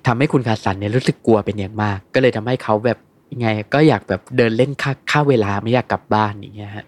[0.07, 2.99] ทำให้คุณคาสันเนี่ยรู้สึกกลัวเป็นอย่างมาก ก็เลยทำให้เขาแบบ
[3.33, 6.85] ยังไงก็อยากแบบเดินเล่นค่าค่าเวลาไม่อยากกลับบ้านอย่างเงี้ยฮะ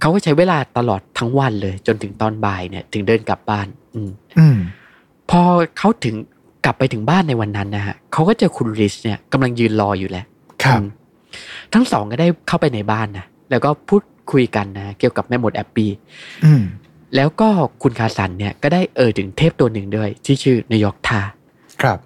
[0.00, 4.58] เขาก็ใช้เวลาตลอดทั้งวันเลย จนถึงตอนบ่ายเนี่ย ถึงเดินกลับบ้าน อืมอืม
[5.30, 5.42] พอ
[5.78, 6.16] เขาถึง
[6.64, 10.24] กลับไปถึงบ้านในวันนั้นนะฮะเขาก็เจอคุณริสเนี่ยกำลังยืนรออยู่แล้ว
[10.64, 10.80] ครับ
[11.74, 15.90] ทั้งสองก็ได้เข้าไปในบ้านนะแล้วก็พูด คุยกันนะเกี่ยวกับแม่มดแอปปี้
[17.16, 17.48] แล้วก็
[17.82, 21.20] คุณคาสันเนี่ยก็ได้เอ่ยถึงเทพตัวหนึ่งด้วย ที่ชื่อนายกทา
[21.82, 21.98] ครับ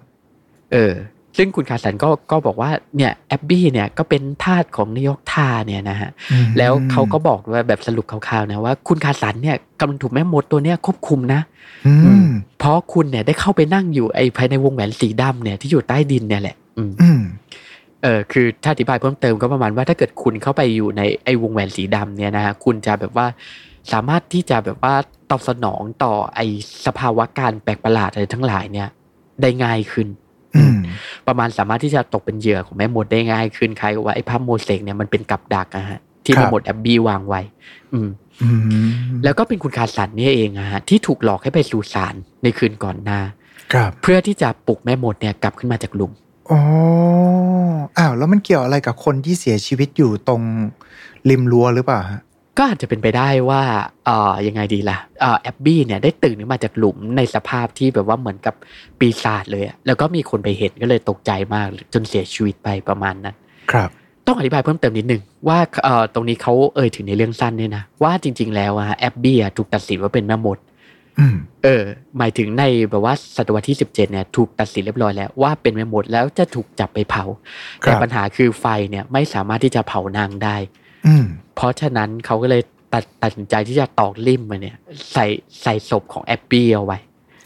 [0.73, 0.93] เออ
[1.37, 6.09] ซึ่งคุณคาสันก็ก็บอกว่าเนี่ยแอบบี้เนี่ยก็เป็นทาสของนายกทาเนี่ยนะฮะ
[6.57, 11.41] แล้วเขาก็บอกว่าแบบสรุปคร่าวๆนะว่าคุณคาสันเนี่ยกำลังถูกแม่มดตัวเนี้ยควบคุมนะ
[12.59, 16.91] เพราะคุณเนี่ยได้เข้าไปนั่งอยู่ไอ้ภายในวงแหวนสีดำเนี่ยที่อยู่ใต้ดินเนี่ยแหละ อืม
[18.05, 23.27] เออคือถ้าอธิบายเพิ่มเติมก็ประมาณว่าถ้าเกิดคุณเข้าไปอยู่ในไอ้วงแหวนสีดำเนี่ยนะฮะคุณจะแบบว่า
[23.93, 24.93] สามารถที่จะแบบว่า
[25.29, 26.45] ตอบสนองต่อไอ้
[26.85, 28.89] สภาวะการแปลกประหลาดอะไรทั้งหลายเนี่ย
[29.41, 30.07] ได้ง่ายขึ้น
[31.27, 37.41] ประมาณสามารถที่จะตกเป็นเหยื่อของแม่มดได้ง่ายขึ้นคล้ายกับว่าไอ้ภาพโมเสกเนี่ยมันเป็นกับดักอะฮะที่แม่มดแอบบี้วางไว้
[37.93, 38.09] อืม
[39.23, 43.19] แล้วก็เป็นคุณคาสันนี่เองอะฮะที่ถูกหลอกให้ไปสู่ศาลในคืนก่อนหน้า
[44.01, 46.11] เพื่อที่จะปลุกแม่มดเนี่ยกลับขึ้นมาจากหลุม
[46.51, 46.59] อ๋อ
[47.97, 50.41] อ้าว แล้วมันเกี่ยวอะไรกับคนที่เสียชีวิตอยู่ตรง
[51.29, 52.21] ริมรั้วหรือเปล่าฮะ
[52.57, 53.61] ก็อาจจะเป็นไปได้ว่า
[54.05, 58.55] เอ่อยังไงดีล่ะเอ่อแอบบี้เนี่ยได้ตื่นขึ้นมาจากหลุมในสภาพที่แบบว่าเหมือนกับ
[58.99, 63.35] ปีศาจเลยแล้วก็มีคนไปเห็นก็เลยตกใจมากจนเสียชีวิตไปประมาณนั้น
[63.71, 63.89] ครับ
[64.27, 70.57] ต้องอธิบายเพิ่มเติมนิดนึงว่าเอ่อตรงนี้เขาเอ่ยถึงในเรื่องสั้นเนี่ยนะว่าจริง ๆ แล้วอะแอบบี้ถูกตัดสินว่าเป็นแม่มด
[71.63, 71.83] เออ
[72.17, 77.25] หมายถึงในแบบว่าศตวรรษที่สิบเจ็ดเนี่ยถูกตัดสินเรียบร้อยแล้วว่าเป็นแม่มดแล้วจะถูกจับไปเผา
[77.79, 80.55] แต่ปัญหาคือไฟเนี่ยไม่สามารถที่จะเผานางได้
[81.55, 82.61] เพราะฉะนั้นเขาก็เลย
[82.93, 84.77] ตัดตัดสินใจที่จะตอกลิ่มมาเนี่ย
[85.13, 85.25] ใส่
[85.63, 86.99] ใส่ศพของแอปปี้เอาไว้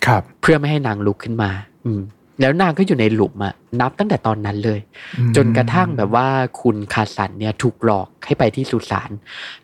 [0.06, 1.52] ครับ เพื่อไม่ให้นางลุกขึ้นมา
[1.86, 2.02] อืม
[2.42, 4.80] แล้วนางก็อยู่ในหลุมอะนับตั้งแต่ตอนนั้นเลย
[5.36, 6.28] จนกระทั่งแบบว่า
[6.62, 9.12] คุณคาสันเนี่ยถูกหลอกให้ไปที่สุสาน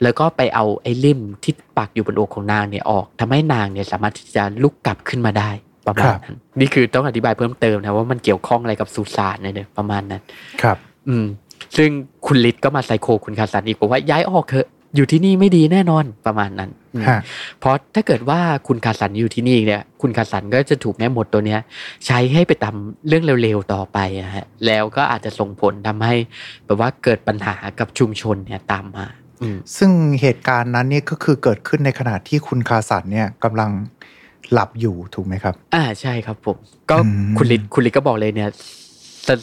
[0.03, 5.49] แล้วก็ไปเอาไอ้ลิ่มที่ปักอยู่บนอกของนางเนี่ยออกทำให้นางเนี่ยสามารถที่จะลุกกลับขึ้นมาได้
[5.88, 10.21] ประมาณนั้นนี่คือต้องอธิบายเพิ่มเติมนะว่ามันเกี่ยวข้องอะไรกับสุสานเนี่ยประมาณนั้น
[10.61, 11.25] ครับ อืม
[11.77, 11.89] ซึ่ง
[12.25, 16.71] คุณลิศก็มาไซโคคุณคาสันอีกบอกว่าย้ายออกเถอะ อยู่ที่นี่ไม่ดีแน่นอนประมาณนั้น
[17.60, 21.60] เพราะถ้าเกิดว่าคุณคาสันอยู่ที่นี่เนี่ย คุณคาสันก็จะถูกแม่หมดตัวเนี้ย
[22.05, 22.75] ใช้ให้ไปทา
[23.08, 26.15] เรื่องเร็วๆต่อไปอะฮะแล้วก็อาจจะส่งผลทำให้
[26.65, 29.08] แบบว่าเกิดปัญหากับชุมชนเนี่ยตามมา
[29.77, 33.71] ซึ่งเหตุการณ์นั้นเนี่ยก็คือเกิดขึ้นในขณะที่คุณคาสันเนี่ยกำลัง
[34.51, 36.58] หลับอยู่ถูกไหมครับ อ่าใช่ครับผม
[36.89, 36.95] ก็
[37.38, 38.49] คุณลิศคุณลิศก็บอกเลยเนี่ย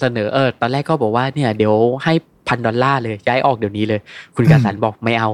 [0.01, 2.15] เสนอเออตอนแรกก็บอกว่าเนี่ยเดี๋ยวให้
[2.53, 4.01] พันดอลลาร์เลยย้ายออกเดี๋ยวนี้เลย
[4.37, 5.31] คุณกาสันบอกไม่เอา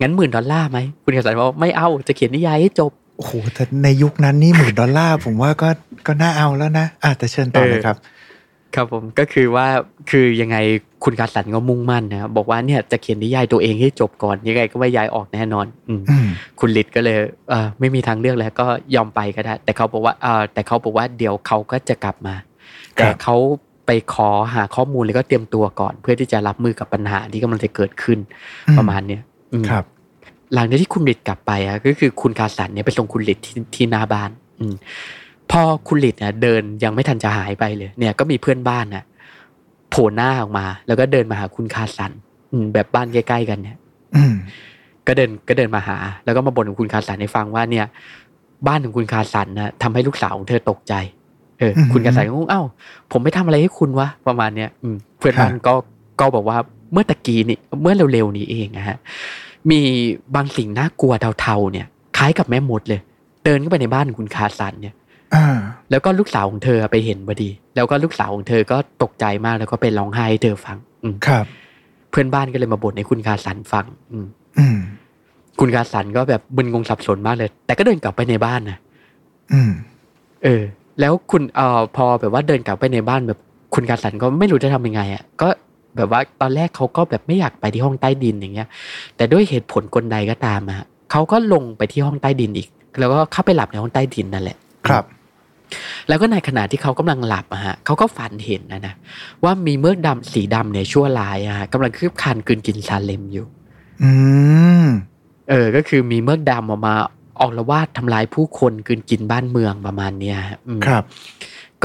[0.00, 5.68] งั้นหมื่นดอลลาร์ไหมคุณกาสันบอกไม่เอาจะเขียนนิยายให้จบโอ้โหแต่ในยุคนั้นนี่หมื่นดอลลาร์ผมว่าก็
[6.06, 7.98] ก็น่าเอาแล้วนะอะแต่เชิญต่อเลยครับ
[8.74, 9.66] ครับผมก็คือว่า
[10.10, 10.56] คือยังไง
[11.04, 15.94] คุณการสันก็มุ่งมั่นนะบอกว่าเนี่ยจะเขียนนิยายตัวเองให้จบก่อนยังไงก็ไม่ย้ายออกแน่นอนอื
[16.60, 17.18] คุณลิดก็เลย
[17.50, 22.34] เออไม่มีทางเลือกแล้วก็ยอมไปก็ได้ แต่เขาบอกว่าเออแต่เขาบอกว่าเดี๋ยวเขาก็จะกลับมา
[22.94, 23.36] แต่เขา
[23.92, 28.18] ไปขอหาข้อมูลแล้วก็เตรียมตัวก่อน เพื่อที่จะรับมือกับปัญหาที่กำลังจะเกิดขึ้น
[28.78, 29.22] ประมาณเนี้ย
[29.68, 29.84] ครับ
[30.54, 34.64] หลังจากที่คุณลิดกลับไปอะก็คือคุณคาสันเนี่ยไปส่งคุณลิดที่ที่หน้าบ้าน อื
[35.50, 39.04] พอคุณลิดเนี่ยเดินยังไม่ทันจะหายไปเลย เนี่ยก็มีเพื่อนบ้านน่ะ
[39.90, 42.12] โผล่หน้าออกมา แล้วก็เดินมาหาคุณคาสัน
[42.52, 43.76] อืแบบบ้านใกล้ๆกันเนี่ย
[45.06, 47.86] ก็เดินก็เดินมาหา แล้วก็มาบ่นกับคุณคาสันให้ฟังว่าเนี่ย
[48.66, 50.94] บ้านของคุณคาสันนะทำให้ลูกสาวของเธอตกใจ
[51.60, 52.62] เออคุณคาสันก็งงเอ้า
[53.12, 55.74] ผมไม่ทำอะไรให้คุณวะประมาณเนี้ยอืเพื่อนบ้านก็
[56.20, 56.58] ก็บอกว่า
[56.92, 58.96] เมื่อตะกี้นี่เมื่อเร็วๆนี้เองนะฮะ
[59.70, 59.80] มี
[60.34, 63.00] บางสิ่งน่ากลัวเทาๆเนี่ย คล้ายกับแม่มดเลย
[63.44, 64.94] เดินเข้าไปในบ้านคุณคาสันเนี่ย
[65.90, 71.44] แล้วก็ลูกสาวของเธอไปเห็นพอดี แล้วก็ลูกสาวของเธอก็ตกใจมากแล้วก็ไปร้องไห้เธอฟัง อืครับ
[72.10, 74.26] เพื่อนบ้านก็เลยมาบ่นให้คุณคาสันฟัง อืม
[74.58, 74.78] อืม
[75.60, 78.78] คุณคาสันก็แบบมึนงงสับสนมากเลย แต่ก็เดินกลับไปในบ้านนะ
[79.52, 79.70] อืม
[80.44, 80.62] เออ
[81.00, 83.38] แล้วคุณเอ่อพอแบบว่าเดินกลับไปในบ้านแบบ
[83.74, 85.48] คุณคาสันก็ไม่รู้จะทำยังไงอะก็
[85.96, 88.68] แบบว่าตอนแรกเขาก็แบบไม่อยากไปที่ห้องใต้ดินอย่างเงี้ย
[89.16, 95.04] แต่ด้วยเหตุผลกลใดก็ตามอะเขาก็ลงไปที่ห้องใต้ดินอีก แล้วก็เข้าไปหลับในห้องใต้ดินนั่นแหละครับ
[96.08, 98.94] แล้วก็ในขณะที่เขากำลังหลับอะฮะเขาก็ฝันเห็นนะนะ
[99.44, 103.46] ว่ามีเมือกดำสีดำเนี่ยชั่วลายอะฮะกำลังคืบคันกืนกินซาเลมอยู่
[104.02, 104.10] อื
[104.82, 104.84] ม
[105.50, 106.94] เออ ก็คือมีเมือกดำออกมา
[107.40, 110.36] ออกละวาดทำลายผู้คนกืนกินบ้านเมืองประมาณเนี้ย
[110.86, 111.04] ครับ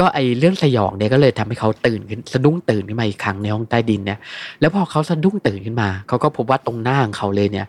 [0.04, 4.18] ็ไอเรื่องสยองเนี่ยก็เลยทำให้เขาตื่นขึ้นสะดุ้งตื่นขึ้นมาอีกครั้งในห้องใต้ดินเนี่ย
[4.60, 7.66] แล้วพอเขาสะดุ้งตื่นขึ้นมาเขาก็พบว่าตรงหน้าของเขาเลยเนี่ย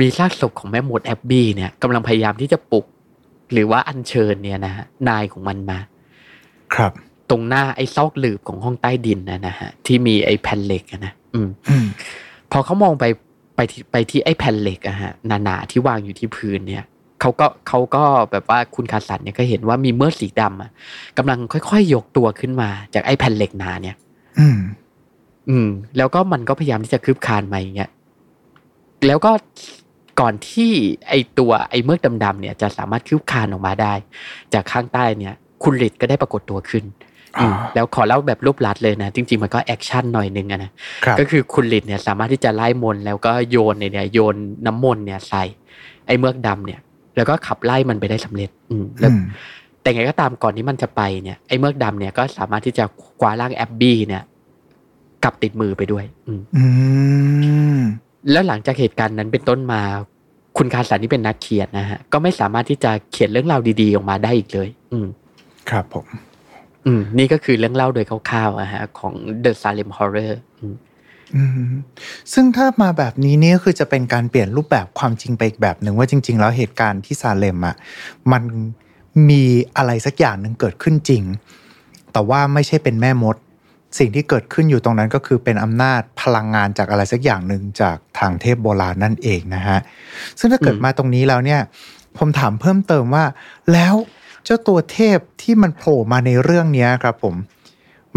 [0.00, 2.86] มีซากศพของแม่มดแอบบี้เนี่ยกำลังพยายามที่จะปลุก
[3.52, 5.78] หรือว่าอัญเชิญเนี่ยนะฮะนายของมันมา
[6.74, 6.92] ครับ
[7.30, 11.48] ตรงหน้าไอ้ซอกหลืบของห้องใต้ดินนะนะฮะที่มีไอ้แผ่นเหล็กนะอืม
[12.52, 13.04] พอเขามองไป
[13.56, 15.12] ไปที่ไปที่ไอ้แผ่นเหล็กอะฮะ
[15.44, 16.84] หนาๆที่วางอยู่ที่พื้นเนี่ย
[17.20, 20.70] เขาก็เขาก็แบบว่าคุณคาสันเนี่ยก็เห็นว่ามีเมือกสีดำอะ
[21.18, 23.96] กำลังค่อยๆยกตัวขึ้นมา จากไอ้แผ่นเหล็กหนาเนี่ย
[24.38, 24.58] อืม
[25.50, 27.90] อืม แล้วก็มันก็พยายามที่จะคืบคลานมาอย่างเงี้ย
[29.06, 29.32] แล้วก็
[30.20, 30.70] ก่อนที่
[31.08, 33.94] ไอตัวไอเมือกดำๆเนี่ย จะสามารถคืบคลานออกมาได้
[34.54, 36.84] จากข้างใต้เนี่ย คุณลิดก็ได้ปรากฏตัวขึ้น
[37.74, 40.70] แล้วขอเล่าแบบรวบรัดเลยนะ จริง ๆ มันก็ action หน่อยนึงนะ
[41.18, 44.34] ก็คือคุณลิดเนี่ยสามารถที่จะไล่มนต์แล้วก็โยนเนี่ยโยน
[44.66, 45.42] น้ำมนต์เนี่ยใส่
[46.06, 46.80] ไอเมือกดำเนี่ย
[47.18, 49.10] แล้วก็ขับไล่มันไปได้สำเร็จ อืแล้ว
[49.82, 52.84] แต่ไงก็ตามก่อนที่มันจะไปเนี่ยไอเมือกดำเนี่ยก็สามารถที่จะ
[53.18, 54.22] คว้าร่างแอบบี้เนี่ย
[55.24, 56.32] กลับติดมือไปด้วย อื
[57.80, 57.82] ม
[58.32, 59.80] แล้วหลังจากเหตุการณ์นั้นเป็นต้นมา
[60.56, 65.06] คุณคาสันที่เป็นนักเขียนนะฮะก็ไม่สามารถที่จะเขียนเรื่องราวดีๆออกมาได้อีกเลย อืม
[65.70, 66.06] ครับผม
[66.86, 70.74] อืม นี่ก็คือเรื่องเล่าโดยคร่าวๆอะฮะของ The Salem Horror อืมอืม
[72.32, 77.76] ซึ่งถ้ามาแบบนี้นี่ก็คือจะเป็นการเปลี่ยนรูปแบบความจริงไปอีกแบบหนึ่งว่าจริง ๆ แล้วเหตุการณ์ที่ซาเลมอะ
[78.32, 78.42] มัน
[79.30, 79.42] มี
[79.76, 81.22] อะไรสักอย่างหนึ่งเกิดขึ้นจริง
[82.12, 83.36] แต่ว่าไม่ใช่เป็นแม่มด
[83.98, 89.78] สิ่งที่เกิดขึ้นอยู่ตรงนั้นก็คือเป็นอำนาจพลังงานจากอะไรสักอย่างหนึ่งจากทางเทพโบราณนั่นเองนะฮะ
[90.38, 91.60] ซึ่งถ้าเกิดมาตรงนี้แล้วเนี่ย
[92.18, 93.24] ผมถามเพิ่มเติมว่า
[93.72, 93.94] แล้ว
[94.44, 97.34] เจ้าตัวเทพที่มันโผล่มาในเรื่องนี้ครับผม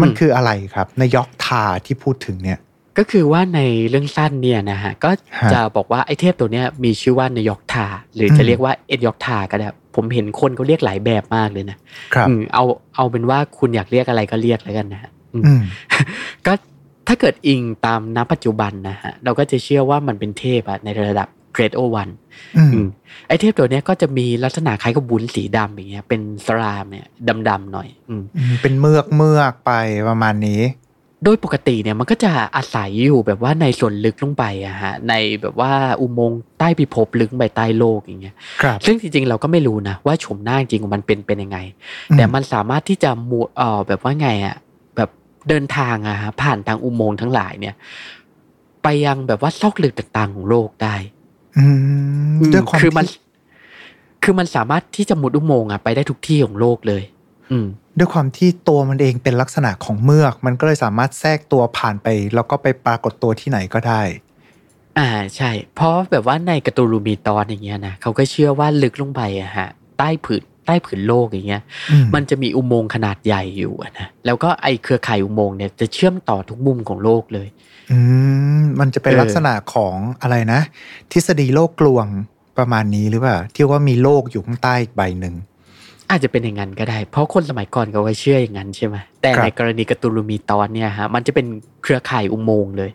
[0.00, 2.58] มันคืออะไรครับ ในยอกทาที่พูดถึงเนี่ย
[2.98, 5.10] ก็คือว่าในเรื่องสั้นเนี่ยนะฮะก็
[5.52, 11.78] จะบอกว่าไอ้เทพตัวเนี้ยมีชื่อว่านยอกทาหรือจะเรียกว่าเอ็ดยอกทาก็ได้ผมเห็นคนเขาเรียกหลายแบบมากเลยนะ
[12.14, 12.64] ครับเอา
[12.96, 15.10] เอาเป็นว่าคุณอยากเรียกอะไรก็เรียกแล้วกันนะ
[16.46, 16.52] ก็
[17.08, 22.08] ถ้าเกิดอิงตามณปัจจุบันนะฮะเราก็จะเชื่อว่ามันเป็นเทพอะในระดับเกรดโอวัน
[23.28, 27.06] ไอเทพตัวนี้ก็จะมีลักษณะคล้ายกับบุญสีดำอย่างเงี้ยเป็นสรามเนี่ย
[27.48, 28.14] ดำๆหน่อย อื
[28.62, 29.72] เป็นเมือกเมือกไป
[30.08, 30.60] ประมาณนี้
[31.24, 38.34] โดยปกติเนี่ยมันก็จะอาศัยอยู่แบบว่าในส่วนลึกลงไปอะฮะในแบบว่าอุโมงค์ใต้พิภพลึกไปใต้โลกอย่างเงี้ย
[38.86, 41.58] ซึ่งจริงๆเราก็ไม่รู้นะว่าชมหน้าจริงของมันเป็นเป็นยังไง
[42.16, 44.56] แต่มันสามารถที่จะมูเอ่อแบบว่าไงอะ
[45.48, 47.74] เดินทางอะฮะผ่านทางอุโมงค์ทั้งหลายเนี่ย
[48.82, 50.94] ไปยังแบบว่าซอกลึกต่างๆของโลกได้
[51.58, 51.66] อื
[52.34, 53.06] มด้วยความคือมัน
[54.22, 57.11] คือมันสามารถที่จะมุดอุโมงค์อะไปได้ทุกที่ของโลกเลยอืม
[57.98, 64.02] ด้วยความที่ตัวมันเองเป็นลักษณะของเมือก มันก็เลยสามารถแทรกตัวผ่านไป แล้วก็ไปปรากฏตัวที่ไหนก็ได้
[64.98, 71.62] อ่าใช่ เพราะแบบว่าในกระตูรูมีตอนอย่างเงี้ยนะเขาก็เชื่อว่าลึกลงไปอะฮะ ใต้ผืนใต้ผืนโลกอย่างเงี้ย
[72.14, 77.48] มันจะมีอุโมงค์ขนาดใหญ่อยู่นะแล้วก็ไอเครือข่ายอุโมงค์เนี่ยจะเชื่อมต่อทุกมุมของโลกเลย
[77.90, 77.98] อื
[78.60, 80.60] มมันจะเป็นลักษณะของอะไรนะ
[81.12, 82.06] ทฤษฎีโลกกลวง
[82.58, 85.34] ประมาณนี้หรือเปล่าที่ว่ามีโลกอยู่ข้างใต้อีกใบหนึ่ง
[86.12, 91.46] อาจจะเป็นอย่างนั้นก็ได้ เพราะคนสมัยก่อนเขาก็เชื่ออย่างนั้นใช่ไหมแต่ในกรณีกระตูลูมีตอนเนี่ยฮะมันจะเป็น
[91.82, 92.90] เครือข่ายอุโมงค์เลย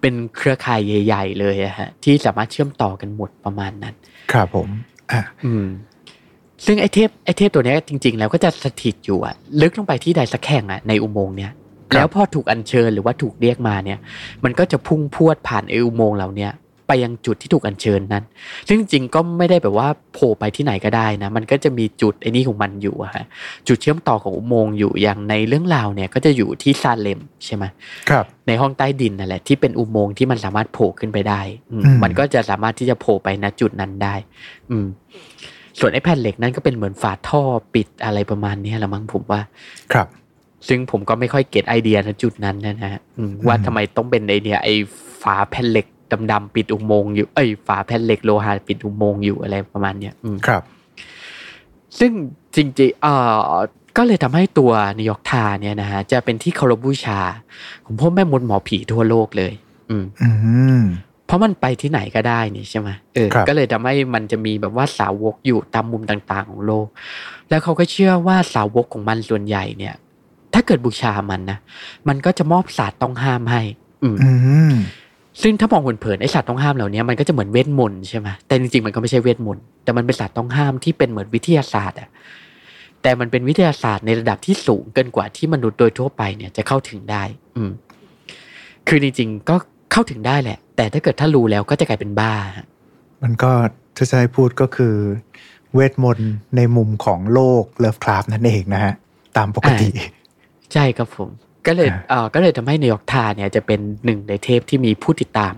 [0.00, 3.94] เป็นเครือข่ายใหญ่ ๆ เลยฮะที่สามารถเชื่อมต่อกันหมดประมาณนั้น
[4.32, 4.68] ครับผม
[5.12, 5.66] อะอืม
[6.64, 11.52] ซึ่งไอเทพไอเทพตัวนี้จริง ๆ แล้วก็จะสถิตอยู่อะลึกลงไปที่ใดสักแห่งอะในอุโมงค์เนี่ย
[11.94, 13.98] แล้วพอถูกอัญเชิญหรือว่าถูกเรียกมาเนี่ย
[14.44, 16.48] มันก็จะพุ่งพวดผ่านไออุโมงค์เหล่านี้
[16.94, 18.24] ไปยังจุดที่ถูกอัญเชิญนั้น
[18.68, 23.24] ซึ่งจริงก็ไม่ได้แบบว่าโผล่ไปที่ไหนก็ได้นะ มันก็จะมีจุดไอ้นี่ของมันอยู่อะฮะ
[23.68, 27.64] จุดเชื่อมต่อของอุโมงค์อยู่ อย่างในเรื่องราวเนี่ยก็จะอยู่ที่ซาเลมใช่ไหม
[28.10, 31.40] ครับ ในห้องใต้ดินนั่นแหละที่เป็นอุโมงค์ที่มันสามารถโผล่ขึ้นไปได้
[32.02, 34.14] มันก็จะสามารถที่จะโผล่ไปณจุดนั้นได้
[34.70, 34.86] อืม
[35.78, 37.42] ส่วนไอ้แผ่นเหล็กนั้นก็เป็นเหมือนฝาท่อ
[37.74, 39.40] ปิดอะไรประมาณนี้แหละมั้งผมว่า
[39.94, 40.08] ครับ
[40.68, 43.00] ซึ่งผมก็ไม่ค่อยเก็ตไอเดียในจุดนั้นนะฮะ
[43.46, 44.74] ว่าทำไมต้องเป็นไอเดียไอ้
[45.22, 45.86] ฝาแผ่นเหล็ก
[46.32, 50.14] ดำๆปิดอุโมงค์อยู่เอ้ยฝาแผ่นเหล็กโลหะปิดอุโมงค์อยู่อะไรประมาณเนี้ย
[50.46, 50.62] ครับ
[51.98, 52.12] ซึ่ง
[52.54, 53.38] จริงๆเอ่อ
[53.96, 57.20] ก็เลยทำให้ตัวนิยอร์กทาเนี่ยนะฮะจะเป็นที่เคารพบูชา
[57.84, 59.52] ของพวกแม่มดหมอผีทั่วโลกเลย
[59.90, 60.04] อืม
[61.26, 66.86] เพราะมันไปที่ไหนก็ได้นี่ใช่ไหมเออก็เลยทำให้มันจะมีแบบว่าสาวกอยู่ตามมุมต่างๆ ของโลก
[67.48, 69.94] แล้วเขาก็เชื่อว่าสาวกของมันส่วนใหญ่เนี่ย
[70.54, 71.58] ถ้าเกิดบูชามันนะ
[72.08, 73.62] มันก็จะมอบศาสตร์ต้องห้ามให้
[74.02, 74.08] อื
[74.72, 74.74] ม
[75.42, 82.08] ซึ่งถ้ามองเผินๆไอสัตว์ต้องห้ามเหล่านี้มันก็จะเหมือนเวทมนต์ใช่ไหมแต่จริงๆมันก็ไม่ใช่เวทมนต์แต่มันเป็นสัตว์ต้องห้ามที่เป็นเหมือนวิทยาศาสตร์อะ
[83.02, 87.22] แต่มันเป็นวิทยาศาสตร์ในระดับที่สูงเกินกว่าที่มนุษย์โดยทั่วไปเนี่ยจะเข้าถึงได้
[87.56, 87.70] อืม
[88.88, 89.56] คือจริงๆก็
[89.92, 92.34] เข้าถึงได้แหละ แต่ถ้าเกิดถ้ารู้แล้วก็จะกลายเป็นบ้า
[93.22, 93.52] มันก็
[93.96, 94.94] ถ้าจะให้พูดก็คือ
[95.74, 98.94] เวทมนต์ในมุมของโลกเลิฟคราฟนั่นเองนะฮะ
[99.36, 99.88] ตามปกติ
[100.72, 101.28] ใช่ครับผม
[101.66, 105.54] ก็เลยเออก็เลยทำให้นิวยอร์กทาเนี่ยจะเป็นหนึ่งในเทพที่มีผู้ติดตาม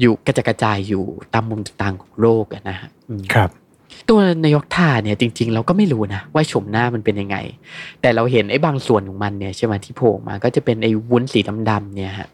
[0.00, 2.90] อยู่กระจายกระจายอยู่ตามมุมต่างๆของโลกนะฮะ
[3.34, 3.50] ครับ
[4.08, 7.36] ตัวนายกทาเนี่ยจริง ๆ เราก็ไม่รู้นะว่าชมหน้ามันเป็นยังไง
[8.00, 12.28] แต่เราเห็นไอ้บางส่วนของมันเนี่ยใช่ไหมที่โผล่มา ก็จะเป็นไอ้วุ้นสีดำๆเนี่ยฮะ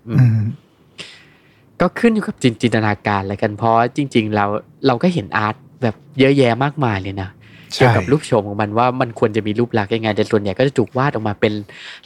[1.81, 4.45] ก็ขึ้นอยู่กับจินตนาการอะไรกันเพราะจริง ๆ เรา
[4.87, 7.29] เราก็เห็นอาร์ตแบบเยอะแยะมากมายเลยนะ
[7.75, 11.53] เกี่ยวกับรูปโฉมของมันว่ามันควรจะมีรูปลักษณ์ยังไงแต่ส่วนใหญ่ก็จะถูกวาดออกมาเป็น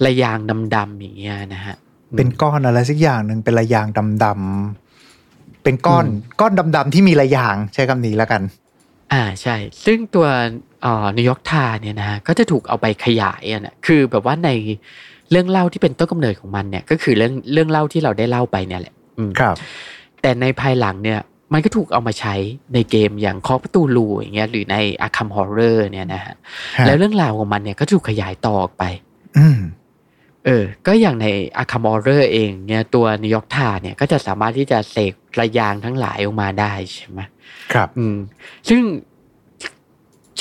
[0.04, 0.38] ระยาง
[0.76, 1.76] ดำๆอย่างเงี้ยนะฮะ
[2.16, 3.86] เป็นก้อนอะไรสักอย่างหนึ่งเป็นระยาง
[4.24, 6.06] ดำๆเป็นก้อน
[6.40, 8.42] ก้อนดำๆที่มีระยางใช้คำนี้แล้วกัน
[9.12, 10.26] อ่าใช่ ซึ่งตัว
[11.16, 14.50] นิวยอร์กทาเนี่ยนะก็จะถูกเอาไปขยายอะนะคือแบบว่าใน
[15.30, 18.94] เรื่องเล่าที่เป็นต้นกำเนิดของมันเนี่ย ก็คือเรื่องเรื่องเล่าที่เราได้เล่าไปเนี่ยแหละ
[19.38, 19.56] ครับ
[20.22, 21.18] แต่ในภายหลังเนี่ย
[21.52, 22.34] มันก็ถูกเอามาใช้
[22.74, 26.34] ในเกมอย่าง Call of Cthulhu อย่างเงี้ยหรือใน Arkham Horror เนี่ยนะฮะ
[26.86, 28.84] แล้วเรื่องราวของมันเนี่ยก็ถูกขยายต่อออกไป
[29.38, 29.58] อืม
[30.46, 31.26] เออ ก็อย่างใน
[31.58, 37.20] Arkham Horror เองเนี่ยตัว Nyogtha เนี่ยก็จะสามารถที่จะเสกระยางทั้งหลายออกมาได้ใช่ไหม
[37.72, 38.16] ครับ อืม
[38.68, 38.82] ซึ่ง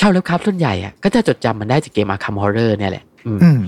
[0.04, 3.60] าวเล็บครับส่วนใหญ่อะก็จะจดจำมันได้จากเกม Arkham Horror เนี่ยแหละ อืม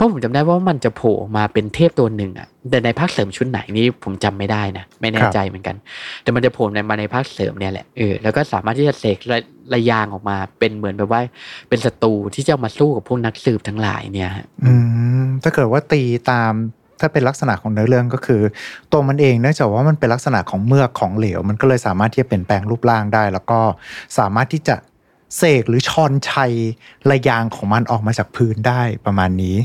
[0.00, 5.76] เพราะผมจำได้ว่ามันจะโผล่มาเป็นเทพตัวหนึ่งอะแต่ในภาคเสริมชุดไหนนี่ผมจำไม่ได้นะไม่แน่ใจเหมือนกัน
[6.22, 9.38] แต่มันจะโผล่ในมาในภาคเสริมเนี่ยแหละเออแล้วก็สามารถที่จะเสกระ
[9.72, 11.22] ระยางออกมาเป็นเหมือนแบบว่า
[11.68, 14.30] เป็นศัตรูที่จะมาสู้กับพวกนักสืบทั้งหลายเนี่ย
[14.64, 14.72] อื
[15.22, 16.52] มถ้าเกิดว่าตีตาม
[17.00, 18.42] ถ้าเป็นลักษณะของเนื้อเรื่องก็คือ
[18.92, 23.60] ตัวมันเองเนื่องจากว่ามันเป็นลักษณะของเมือกของเหลว มันก็เลยสามารถที่จะเปลี่ยนแปลงรูปร่างได้ แล้วก็
[24.18, 24.76] สามารถที่จะ
[25.36, 26.52] เสกหรือชอนชัย
[27.10, 29.56] ระยางของมันออกมาจากพื้นได้ประมาณนี้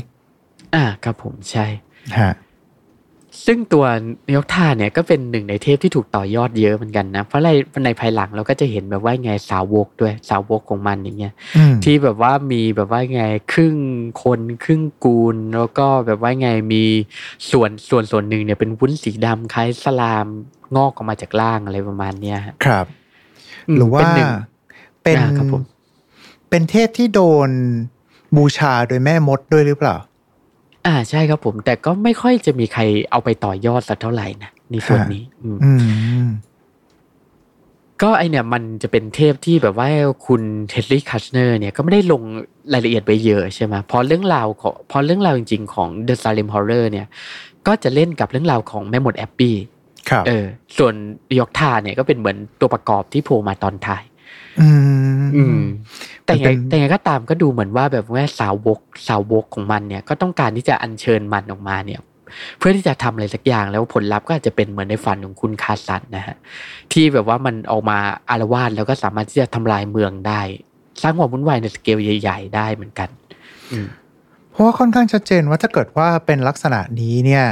[0.74, 1.66] อ่าครับผมใช่
[2.18, 2.32] ฮะ
[3.46, 3.84] ซึ่งตัว
[4.36, 7.50] ยกท่าเนี่ยก็เป็นหนึ่งในเทพที่ถูกต่อยอดเยอะเหมือนกันนะ เพราะใน
[7.84, 11.32] ในภายหลังเราก็จะเห็นแบบว่าไงสาวกด้วยสาวกของมันอย่างเงี้ย
[11.84, 13.76] ที่แบบว่ามีแบบว่าไงครึ่ง
[14.22, 16.84] คนครึ่งกูล แล้วก็แบบว่าไงมี
[17.50, 20.26] ส่วนส่วนส่วนหนึ่งเนี่ยเป็นวุ้นสีดำคล้ายสลาม
[20.76, 22.86] งอกออกมาจากล่างอะไรประมาณเนี้ยครับ
[23.74, 24.00] หรือว่า
[25.04, 25.16] เป็น
[26.50, 27.50] เป็นเทพที่โดน
[28.36, 29.96] บูชาโดยแม่มดด้วยหรือเปล่า
[30.86, 35.72] อ่าใช่ครับผม แต่ก็ไม่ค่อยจะมีใครเอาไปต่อยอดสักเท่าไหร่นะในส่วนนี้ อื
[36.24, 36.26] ม
[38.02, 39.88] ก็ไอเนี่ยมันจะเป็นเทพที่แบบว่า
[40.26, 42.22] คุณเทดลี่คัชเนอร์เนี่ยก็ไม่ได้ลง
[42.72, 47.06] รายละเอียดไปเยอะใช่ไหมพอเรื่องราวของพอเรื่องราวจริง ๆ ของ The Salem Horror เนี่ย
[47.66, 49.54] ก็จะเล่นกับเรื่องราวของแม่มดแอบบี้
[50.26, 50.46] เออ
[50.78, 50.94] ส่วน
[51.38, 54.02] Nyogtha เนี่ยก็เป็นเหมือนตัวประกอบที่โผล่มาตอนท้าย
[54.60, 54.68] อื
[55.15, 55.15] ม
[56.24, 62.00] แต่ไงแต่ไงก็ตามก็ดูเหมือนว่าแบบว่าสาวกสาวกของมันเนี่ย ก็ต้องการที่จะอัญเชิญมันออกมาเนี่ย
[62.58, 66.36] เพื่อที่จะทำอะไรสักอย่างแล้วผลลัพธ์ก็อาจจะเป็นเหมือนในฝันของคุณคาร์สันนะฮะ
[66.92, 67.98] ที่แบบว่ามันออกมา
[68.30, 70.40] อาละวาดแล้วก็สามารถที่จะทำลายเมืองได้
[71.02, 73.08] สร้างความวุ่นวายในสเกลใหญ่ ๆ ได้เหมือนกัน
[74.50, 77.44] เพราะว่าค่อนข้างชัดเจนว่าถ้าเกิดว่าเป็นลักษณะนี้เนี่ย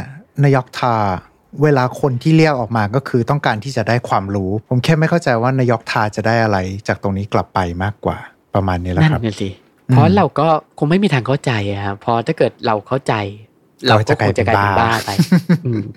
[0.45, 0.95] นายกทา
[1.63, 8.17] เวลาคนที่เรียกออกมาก็คือต้องการที่จะได้ความรู้ ผมแค่ไม่เข้าใจว่านายกทาจะได้อะไร จากตรงนี้กลับไปมากกว่า
[8.55, 9.49] ประมาณนี้แหละครับนั่นสิ
[9.93, 10.47] เพราะเราก็
[10.79, 13.15] คงไม่มีทางเข้าใจอะครับเพราะถ้าเกิดเราเข้าใจ
[13.89, 15.11] เราก็คงจะกลายเป็นบ้าไป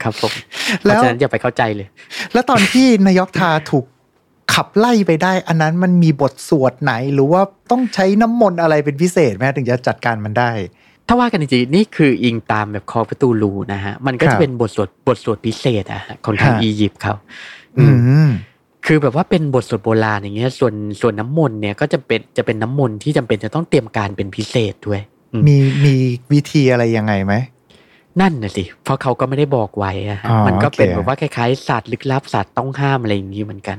[0.03, 0.33] ครับผม
[0.79, 1.87] เพราะฉะนั้นอย่าไปเข้าใจเลย
[2.33, 3.85] แล้วตอนที่นายกทาถูก
[4.53, 7.41] ขับไล่ไปได้ อันนั้นมันมีบทสวดไหน หรือว่า
[7.71, 10.51] ต้องใช้น้ำมนต์อะไรเป็นพิเศษไหมถึงจะจัดการมันได้
[11.07, 17.15] ถ้าว่ากันจริงๆนี่คืออิงตามแบบคอประตูรูนะฮะ มันก็จะเป็นบทสวดบทสวดพิเศษอะฮะของทางอียิปต์เขา
[17.79, 17.85] อื
[18.27, 18.29] ม
[18.85, 25.01] คือแบบว่าเป็นบทสวดโบราณอย่างเงี้ย ส่วนส่วนน้ำมนต์เนี่ยก็จะเป็นจะเป็นน้ำมนต์ที่จำเป็นจะต้องเตรียมการเป็นพิเศษด้วย
[25.47, 25.93] มีมี
[26.31, 27.33] วิธีอะไรยังไงไหม
[28.21, 33.77] นั่นน่ะสิ เพราะเขาก็ไม่ได้บอกไว้อะมันก็เป็นแบบว่าคล้ายๆสัตว์ลึกลับสัตว์ต้องห้ามอะไรอย่างนี้เหมือนกัน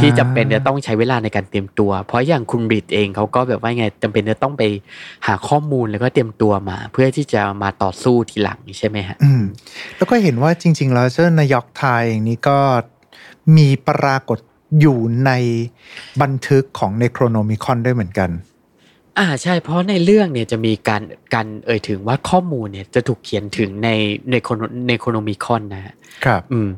[0.00, 4.62] ที่จำเป็นจะต้องใช้เวลาในการเตรียมตัว เพราะอย่างคุณบิดเองเขาก็แบบว่าไงจำเป็นจะต้องไป
[5.26, 9.42] หาข้อมูลแล้วก็เตรียมตัวมา เพื่อที่จะมาต่อสู้ทีหลังใช่ไหมฮะอืม
[9.96, 12.58] แล้วก็เห็นว่าจริง ๆ แล้วเจ้านายกไทยเองนี้ก็
[13.56, 14.38] มีปรากฏ
[14.80, 15.32] อยู่ใน
[16.22, 18.30] บันทึกของในโครโนมิคอนด้วยเหมือนกัน
[19.18, 21.02] อ่าใช่เพราะในเรื่องเนี่ยจะมีการ
[21.34, 23.88] การเอ่ยถึงว่าข้อมูลเนี่ยจะถูกเขียนถึงใน
[24.30, 24.34] ใน
[24.88, 26.68] ในโคโนมิคอนนะครับอืม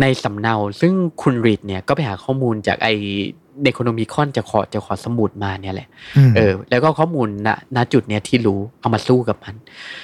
[0.00, 2.88] ในสำเนาซึ่งคุณรีดเนี่ยก็ไปหาข้อมูลจากไอ
[3.64, 5.88] ในโคโนมิคอนจะขอจะขอสมุดมาเนี่ยแหละ
[6.36, 9.54] เออแล้วก็ข้อมูลณณจุดเนี้ยที่รู้เอามาสู้กับมัน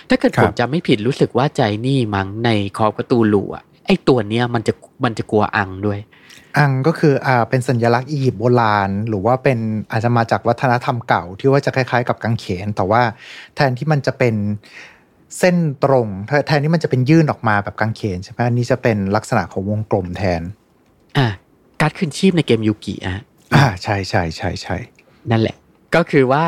[0.09, 4.73] ถ้าเกิดผมจะไม่ผิดรู้สึกว่าใจนี่มั้งในคอประตูลูอะไอตัวเนี้ยมันจะ
[5.05, 5.99] มันจะกลัวอังด้วย
[6.59, 9.59] อังก็คืออ่าเป็นสัญลักษณ์อียิปต์โบราณ หรือว่าเป็น
[9.91, 13.03] อาจจะมาจากวัฒนธรรมเก่าที่ว่าจะคล้ายๆ กับกางเขน แต่ว่า
[13.57, 14.35] แทนที่มันจะเป็น
[15.39, 16.09] เส้นตรง
[16.47, 20.43] แทนที่มันจะเป็นยื่นออกมาแบบกางเขนใช่ไหมนี่จะเป็นลักษณะของวงกลมแทน
[21.19, 21.27] อ่า
[21.81, 23.23] การขึ้นชีพในเกมยูกิอะ
[23.55, 24.77] อ่าใช่ใช่ใช่ใช่
[25.31, 25.57] นั่นแหละ
[25.95, 26.45] ก็คือว่า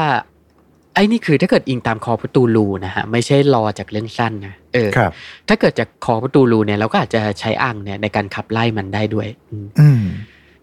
[0.95, 4.91] ไอ้นี่คือถ้าเกิดอิงตามคอประตูรูนะฮะไม่ใช่รอจากเรื่องสั้นนะ เออ
[5.49, 9.29] ถ้าเกิดจากคอประตูรูเนี่ยเราก็อาจจะใช้อ่างเนี่ยในการขับไล่มันได้ด้วย
[9.81, 9.89] อื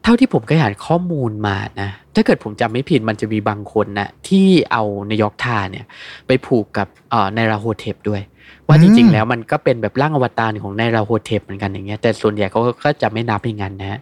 [0.04, 5.86] เท่าที่ผมเคยอ่านข้อมูลมานะ ถ้าเกิดผมจำไม่ผิดมันจะมีบางคนนะที่เอานยกทาเนี่ย
[6.28, 8.22] ไปผูกกับเอ่อในราโฮเทปด้วย
[8.68, 14.00] ว่าจริงๆ แล้วมันก็เป็นแบบร่างอวตารของในราโฮเทปเหมือนกันอย่างเงี้ย แต่ส่วนใหญ่เขาก็จะไม่นับอย่างนั้นนะ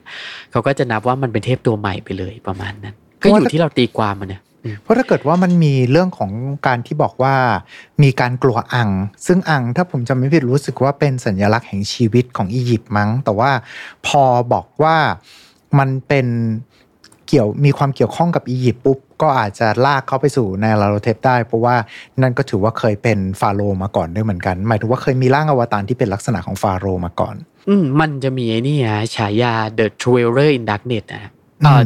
[0.51, 4.41] เขาก็จะนับว่ามันเป็นเทพตัวใหม่ไปเลยประมาณนั้น ก็อยู่ที่เราตีความมันเนี่ย
[4.81, 6.31] เพราะถ้าเกิดว่ามันมีเรื่องของ
[6.67, 7.35] การที่บอกว่า
[8.03, 8.89] มีการกลัวอัง
[9.27, 13.51] ซึ่งอังถ้าผมจำไม่ผิดรู้สึกว่าเป็นสัญลักษณ์แห่งชีวิตของอียิปต์มั้ง แต่ว่า
[14.07, 14.97] พอบอกว่า
[15.79, 16.27] มันเป็น
[17.27, 21.75] เกี่ยวมีความเกี่ยวข้องกับอียิปต์ปุ๊บก็อาจจะลากเขาไปสู่ในลาโรเทปได้ เพราะว่า
[22.21, 27.35] นั่นก็ถือว่าเคยเป็นฟาโรมาก่อนด้วยเหมือนกัน หมายถึงว่าเคยมีร่างอวตารที่เป็นลักษณะของฟาโรมาก่อน
[27.69, 31.31] อืมมันจะมีไอ้นี่ฮะฉายา The Dweller in Darkness นะ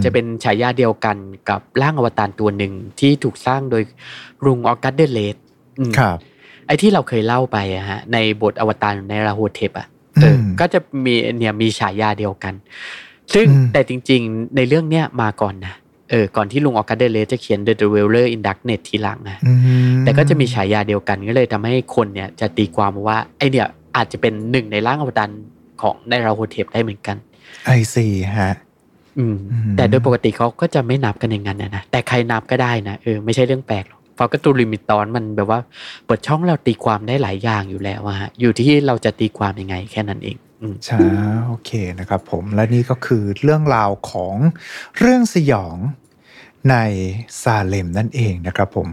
[0.04, 1.18] จะเป็นฉายาเดียวกัน
[1.50, 3.84] กับร่างอวตารตัวหนึ่งที่ถูกสร้างโดย
[4.46, 5.36] รุงออกัสเดเลส
[5.98, 6.18] ครับ
[6.68, 9.88] ไอ้ที่เราเคยเล่าไปอะฮะในบทอวตารในราโฮเทปอะ
[10.22, 12.54] เออก็จะมีเนี่ยมีฉายาเดียวกัน
[13.34, 15.76] ซึ่งแต่จริง ๆ ในเรื่องเนี้ยมาก่อนนะ
[16.10, 19.40] เออก่อนที่ลุงออกัสเดเลสจะเขียน The Dweller in Darkness ทีหลังนะ
[20.02, 25.30] แต่ก็จะมีฉายาเดียวกันก็เลยทำให้คนเนี่ยจะตีความว่าไอ้เนี่ยอาจจะเป็นหนึ่งในร่างอวตาร
[25.82, 27.18] ของ Nyarlathotep ได้เหมือนกัน
[27.66, 28.06] I see
[28.38, 28.54] ฮะ
[29.20, 29.38] อืม
[29.78, 35.60] แต่โดยปกติเขาก็จะไม่นับกันอย่างนั้นนะแต่ใครนับก็ได้นะเออไม่ใช่เรื่องแปลกหรอกเพราะ Cthulhu Mythos มันแบบว่า
[36.06, 40.38] เปิดช่องเราตีความได้หลายอย่างอยู่แล้วอะฮะอยู่ที่เราจะตีความยังไงแค่นั้นเอง
[40.86, 40.98] ใช่
[41.48, 44.36] โอเคนะครับผมและนี่ก็คือเรื่องราวของ
[44.98, 45.78] เรื่องสยอง
[46.72, 46.76] ใน
[47.42, 48.88] ซาเลมนั่นเองนะครับผม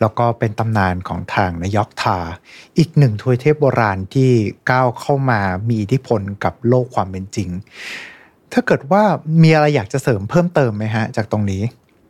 [0.00, 2.18] แล้วก็เป็นตำนานของทางนายกทา
[2.78, 4.30] อีกหนึ่งทวยเทพโบราณที่
[4.70, 7.48] ก้าวเข้ามามีอิทธิพลกับโลกความเป็นจริง
[8.52, 9.02] ถ้าเกิดว่า
[9.42, 11.62] มีอะไรอยากจะเสริมเพิ่มเติมไหมฮะ จากตรงนี้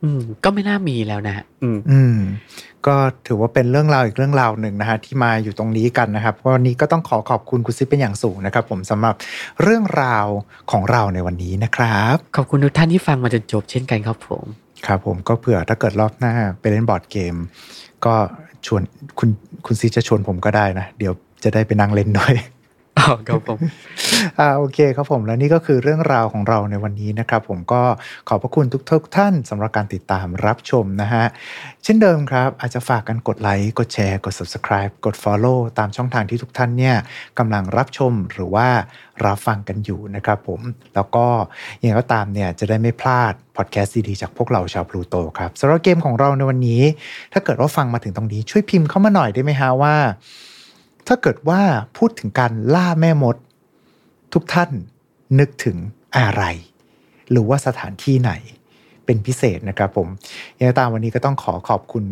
[0.03, 2.17] อืม ก็ไม่น่ามีแล้วนะอืม อืม
[2.87, 2.95] ก็
[3.27, 9.15] ถือว่าเป็นเรื่องราวอีกเรื่องราวหนึ่งนะฮะที่มาอยู่ตรงนี้กันนะครับวันนี้ก็ต้องขอขอบคุณคุณซิปเป็นอย่างสูงนะครับ ผมสำหรับ
[9.63, 10.27] เรื่องราว
[10.71, 14.45] ของเราในวันนี้นะครับ ขอบคุณทุกท่านที่ฟังมาจนจบเช่นกันครับผม
[14.87, 17.35] ครับผมก็เผื่อถ้าเกิดรอบหน้าไปเล่นบอร์ดเกม
[18.05, 18.15] ก็
[18.65, 18.81] ชวน
[19.19, 19.29] คุณ
[19.65, 22.33] คุณซีจะชวนผมก็ได้นะ เดี๋ยวจะได้ไปนั่งเล่นด้วย
[23.27, 23.59] ครับผม
[24.39, 27.81] อ่าโอเคครับผมแล้วนี่ก็คือเรื่องราวของเราในวันนี้นะครับ ผมก็
[28.27, 31.25] ขอบพระคุณทุกทุกท่านสำหรับการติดตามรับชมนะฮะ
[31.83, 36.95] เช่นเดิมครับ อาจจะฝากกันกดไลค์กดแชร์กด subscribe กด follow ตามช่องทางที่ทุกท่านเนี่ย
[37.39, 38.67] กำลังรับชมหรือว่า
[39.25, 40.59] รับฟังกันอยู่นะครับผม
[40.95, 41.25] แล้วก็
[41.79, 46.81] ยังไงก็ตามเนี่ยจะได้ไม่พลาดพอดแคสต์ดีๆจากพวกเราชาวพลูโตครับสำหรับเกมของเราในวันนี้
[47.33, 49.95] ถ้าเกิดว่าฟังมาถึงตรงนี้ช่วยพิมพ์เข้ามาหน่อยได้ไหมฮะว่า
[51.07, 51.61] ถ้าเกิดว่า
[51.97, 53.35] พูดถึงการล่าแม่มด
[54.33, 54.69] ทุกท่าน
[55.39, 55.77] นึกถึง
[56.17, 56.43] อะไร
[57.31, 58.31] หรือว่าสถานที่ไหน
[59.05, 60.07] เป็นพิเศษนะครับผม
[60.59, 62.03] ยังตามวันนี้ก็ต้องขอขอบคุณ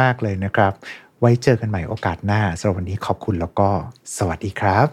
[0.00, 0.72] มาก ๆ เลยนะครับ
[1.20, 3.68] ไว้เจอกันใหม่โอกาสหน้าสำหรับวันนี้ขอบคุณแล้วก็
[4.16, 4.86] สวัสดีครับ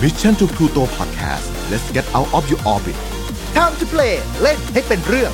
[0.00, 2.96] Mission to Pluto Podcast let's get out of your orbit
[3.56, 5.32] time to play เล่นให้เป็นเรื่อง